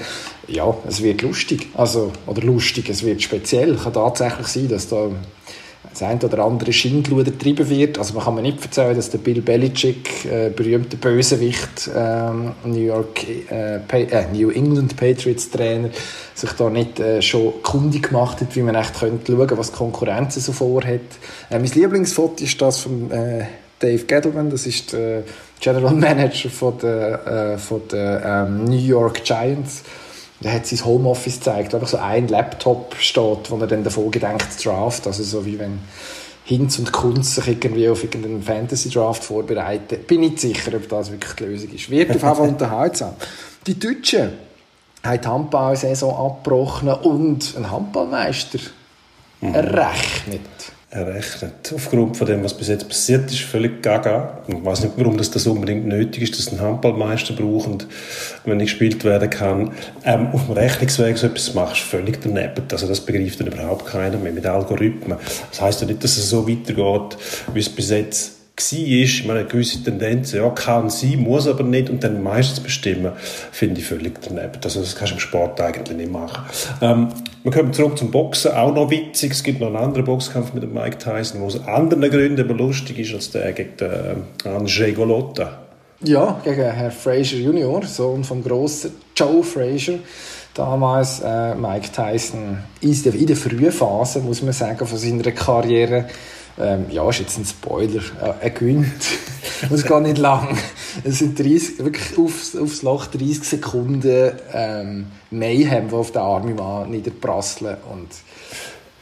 [0.49, 3.77] Ja, es wird lustig, also oder lustig, es wird speziell.
[3.77, 5.07] Kann tatsächlich sein, dass da
[5.93, 7.97] das ein oder andere Schindluder getrieben wird.
[7.97, 12.79] Also man kann mir nicht erzählen, dass der Bill Belichick, äh, berühmter Bösewicht, äh, New,
[12.79, 15.89] York, äh, äh, New England Patriots Trainer,
[16.33, 19.77] sich da nicht äh, schon kundig gemacht hat, wie man echt könnte schauen, was die
[19.77, 21.01] Konkurrenz so vorhat.
[21.49, 23.45] Äh, mein Lieblingsfoto ist das von äh,
[23.79, 25.23] Dave Gettleman, das ist der
[25.59, 29.83] General Manager von der, von der ähm, New York Giants
[30.41, 34.53] er hat sein Homeoffice gezeigt, einfach so ein Laptop steht, wo er dann davor gedenkt
[34.53, 35.79] zu draft, also so wie wenn
[36.45, 39.99] Hinz und Kunz sich irgendwie auf irgendeinen Fantasy-Draft vorbereiten.
[40.05, 41.89] Bin nicht sicher, ob das wirklich die Lösung ist.
[41.89, 43.13] Wird auf jeden Fall unterhaltsam.
[43.65, 44.33] Die Deutschen
[45.03, 48.59] haben die Handball-Saison abgebrochen und ein Handballmeister
[49.39, 49.55] mhm.
[49.55, 50.41] errechnet
[50.93, 51.73] errechnet.
[51.73, 54.41] Aufgrund von dem, was bis jetzt passiert ist, völlig gaga.
[54.47, 57.87] Ich weiß nicht, warum das, das unbedingt nötig ist, dass ein Handballmeister braucht und
[58.45, 59.71] wenn nicht gespielt werden kann,
[60.05, 62.63] ähm, auf dem Rechnungsweg so etwas machst, völlig daneben.
[62.71, 65.17] Also das begreift dann überhaupt keiner mehr mit Algorithmen.
[65.49, 67.17] Das heißt ja nicht, dass es so weitergeht,
[67.53, 71.63] wie es bis jetzt war, ich meine, eine gewisse Tendenz, ja, kann sein, muss aber
[71.63, 73.13] nicht und dann meistens bestimmen,
[73.51, 74.59] finde ich völlig daneben.
[74.63, 76.43] Also das kannst du im Sport eigentlich nicht machen.
[76.81, 77.07] Ähm,
[77.43, 80.71] wir kommen zurück zum Boxen, auch noch witzig, es gibt noch einen anderen Boxkampf mit
[80.71, 83.89] Mike Tyson, der aus anderen Gründen aber lustig ist als der gegen den
[84.45, 85.59] äh, Andrzej Golotta.
[86.01, 89.93] Ja, gegen Herr Fraser Junior, Sohn vom grossen Joe Fraser
[90.53, 96.05] damals äh, Mike Tyson der, in der frühen Phase, muss man sagen, von seiner Karriere
[96.59, 98.01] ähm, ja, ist jetzt ein Spoiler.
[98.41, 98.87] Er gewinnt.
[99.69, 100.57] Und es geht nicht lang.
[101.03, 106.55] Es sind 30, wirklich aufs, aufs Loch 30 Sekunden ähm, Mayhem, die auf den armen
[106.55, 107.77] Mann niederprasseln.
[107.91, 108.09] Und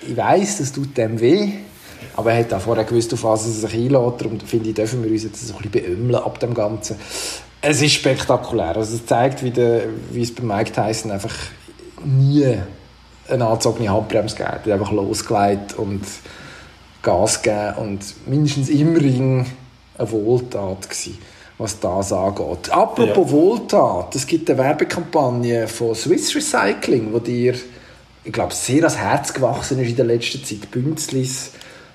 [0.08, 1.50] ich weiss, das tut dem weh.
[2.16, 4.22] Aber er hat auch vorher gewusst, auf was er sich einlädt.
[4.22, 6.96] Darum finde ich, dürfen wir uns jetzt ein bisschen beömmeln ab dem Ganzen.
[7.62, 8.76] Es ist spektakulär.
[8.76, 11.36] Also es zeigt, wie, der, wie es bei Mike Tyson einfach
[12.04, 12.58] nie
[13.30, 14.58] eine angezogene Handbremse gegeben.
[14.66, 16.04] Er hat einfach losgelegt und
[17.02, 19.46] Gas gegeben und mindestens im Ring
[19.98, 21.18] eine Wohltat gewesen,
[21.58, 22.70] was das angeht.
[22.70, 23.32] Apropos ja.
[23.32, 27.56] Wohltat, es gibt eine Werbekampagne von Swiss Recycling, wo dir,
[28.24, 30.70] ich glaube, sehr ans Herz gewachsen ist in der letzten Zeit.
[30.72, 31.52] Bünzlis,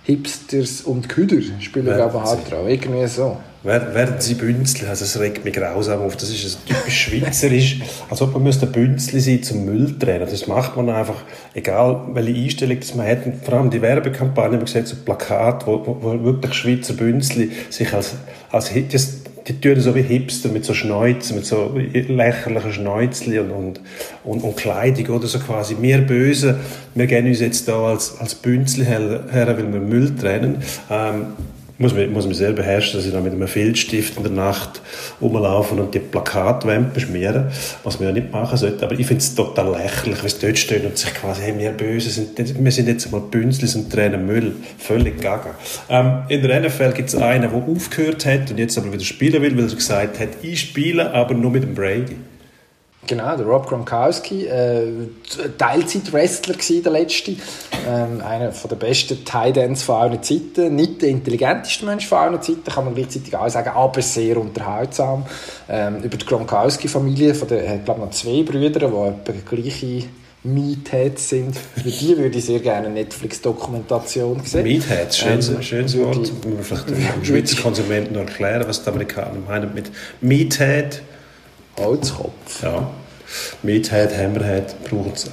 [0.06, 2.68] Hipsters und Küder spielen, glaube ich, dran.
[2.68, 3.38] Irgendwie so.
[3.64, 8.22] Werden sie Bünzli, also das regt mich grausam auf, das ist ein typisch schweizerisch, als
[8.22, 10.28] ob man müsste Bünzli sein zum Müll trennen.
[10.30, 13.26] Das macht man einfach, egal welche Einstellung das man hat.
[13.26, 17.50] Und vor allem die Werbekampagne, man sieht so Plakat, wo, wo, wo wirklich Schweizer Bünzli
[17.68, 18.12] sich als,
[18.52, 23.50] als das, die tun so wie Hipster mit so Schnäuzen, mit so lächerlichen Schnäuzli und,
[23.50, 23.80] und,
[24.24, 25.76] und, und, Kleidung oder so quasi.
[25.80, 26.58] Wir Böse,
[26.94, 30.62] wir gehen uns jetzt da als, als Bünzli her, her, weil wir Müll trennen.
[30.90, 31.26] Ähm,
[31.78, 34.80] muss mich, muss mich sehr beherrschen, dass ich da mit einem Filzstift in der Nacht
[35.20, 37.46] rumlaufen und die Plakatwände beschmieren,
[37.84, 38.84] was man ja nicht machen sollte.
[38.84, 41.70] Aber ich finde es total lächerlich, wenn es dort steht und sich quasi, hey, wir
[41.72, 44.54] böse sind, wir sind jetzt mal Bünzlis und tränen Müll.
[44.78, 45.54] Völlig gaga.
[45.88, 49.42] Ähm, in der NFL gibt es einen, der aufgehört hat und jetzt aber wieder spielen
[49.42, 52.16] will, weil er gesagt hat, ich spiele, aber nur mit dem Brady.
[53.06, 54.86] Genau, der Rob Gronkowski, äh,
[55.58, 57.36] Teilzeit-Wrestler der letzte,
[57.86, 59.18] ähm, einer der besten
[59.56, 63.48] Ends von allen Zeiten, nicht der intelligenteste Mensch von allen Zeiten, kann man gleichzeitig auch
[63.48, 65.24] sagen, aber sehr unterhaltsam.
[65.68, 70.04] Ähm, über die Gronkowski-Familie, er hat glaube ich noch zwei Brüder, die etwa gleiche
[70.46, 71.56] Meatheads sind.
[71.56, 74.62] Für die würde ich sehr gerne eine Netflix-Dokumentation sehen.
[74.62, 76.16] Meatheads, schönes, ähm, schönes Wort.
[76.16, 79.90] Muss man vielleicht dem Schweizer Konsumenten noch erklären, was die Amerikaner meinen mit
[80.20, 81.02] Meathead.
[81.78, 82.62] Holzkopf.
[82.62, 82.90] Ja.
[83.62, 85.30] Meathead, Hammerhead brauchen sie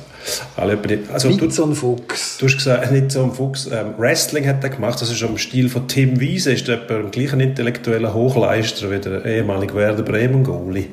[0.55, 0.77] alle.
[1.11, 2.37] Also, nicht so ein Fuchs.
[2.37, 3.67] Du hast gesagt, nicht so ein Fuchs.
[3.67, 6.53] Ähm, Wrestling hat er gemacht, das ist im Stil von Tim Wiese.
[6.53, 10.87] Ist er im gleichen intellektuellen Hochleister wie der ehemalige Werder Bremen-Goalie?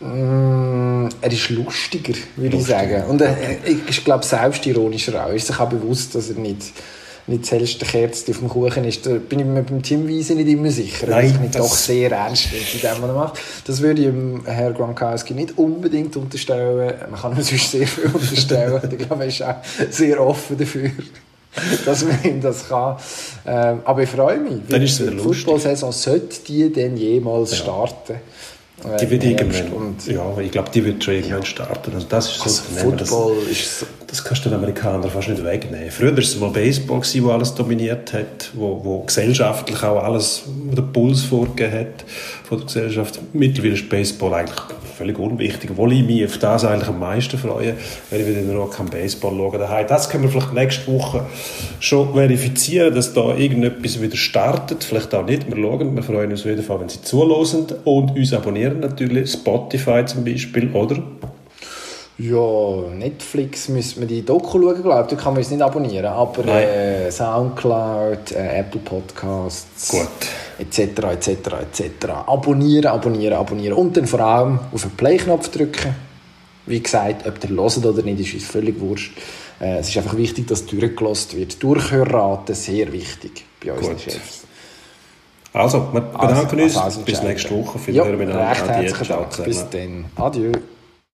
[0.00, 3.04] Mm, er ist lustiger, würde ich sagen.
[3.04, 5.28] Und er, er ist, glaube ich, selbstironischer auch.
[5.28, 6.72] Er ist sich auch bewusst, dass er nicht
[7.26, 9.06] nicht das hellste Kerze auf dem Kuchen ist.
[9.06, 11.06] Da bin ich mir beim Teamweise nicht immer sicher.
[11.08, 13.40] Nein, dass ich nicht doch sehr ernst bin in dem, was er macht.
[13.66, 16.94] Das würde ich dem Herrn Gronkowski nicht unbedingt unterstellen.
[17.10, 18.80] Man kann ihm sonst sehr viel unterstellen.
[18.90, 19.56] ich glaube, er ist auch
[19.90, 20.90] sehr offen dafür
[21.84, 22.96] dass man ihm das kann.
[23.46, 24.54] Ähm, aber ich freue mich.
[24.68, 27.56] Dann ist es die Fußballsaison sollte die denn jemals ja.
[27.58, 28.14] starten.
[29.00, 31.46] Die wird irgendwann, und ja, ich glaube, die wird schon irgendwann ja.
[31.46, 31.94] starten.
[31.94, 33.86] Also das ist so also Football das, ist so.
[34.06, 35.90] Das kannst du den Amerikanern fast nicht wegnehmen.
[35.90, 40.74] Früher war es mal Baseball, wo alles dominiert hat, wo, wo gesellschaftlich auch alles, wo
[40.74, 42.04] der Puls vorgegeben hat
[42.46, 43.20] von der Gesellschaft.
[43.32, 44.60] Mittlerweile ist Baseball eigentlich
[44.94, 47.74] völlig unwichtig, obwohl ich mich auf das eigentlich am meisten freue,
[48.10, 49.84] wenn ich wieder Rock am Baseball schaue.
[49.86, 51.26] Das können wir vielleicht nächste Woche
[51.80, 54.84] schon verifizieren, dass da irgendetwas wieder startet.
[54.84, 55.46] Vielleicht auch nicht.
[55.46, 59.32] Wir schauen, wir freuen uns auf jeden Fall, wenn Sie zuhören und uns abonnieren natürlich.
[59.32, 61.02] Spotify zum Beispiel, oder?
[62.16, 65.16] Ja, Netflix müssen wir die Doku schauen, glaube ich.
[65.16, 66.06] Da kann man uns nicht abonnieren.
[66.06, 70.06] Aber äh, Soundcloud, äh, Apple Podcasts, Gut.
[70.58, 72.06] etc., etc., etc.
[72.26, 73.76] Abonnieren, abonnieren, abonnieren.
[73.76, 75.94] Und dann vor allem auf den Play-Knopf drücken.
[76.66, 79.18] Wie gesagt, ob ihr hört oder nicht, ist uns völlig wurscht.
[79.60, 81.60] Äh, es ist einfach wichtig, dass durchgelost wird.
[81.60, 84.44] Durchhörraten, sehr wichtig bei unseren Chefs.
[85.52, 86.76] Also, wir bedanken also, uns.
[86.76, 87.78] Also, bis nächste Woche.
[87.80, 89.44] Vielen ja, Recht herzlichen Dank.
[89.44, 90.04] Bis dann.
[90.16, 90.52] Adieu.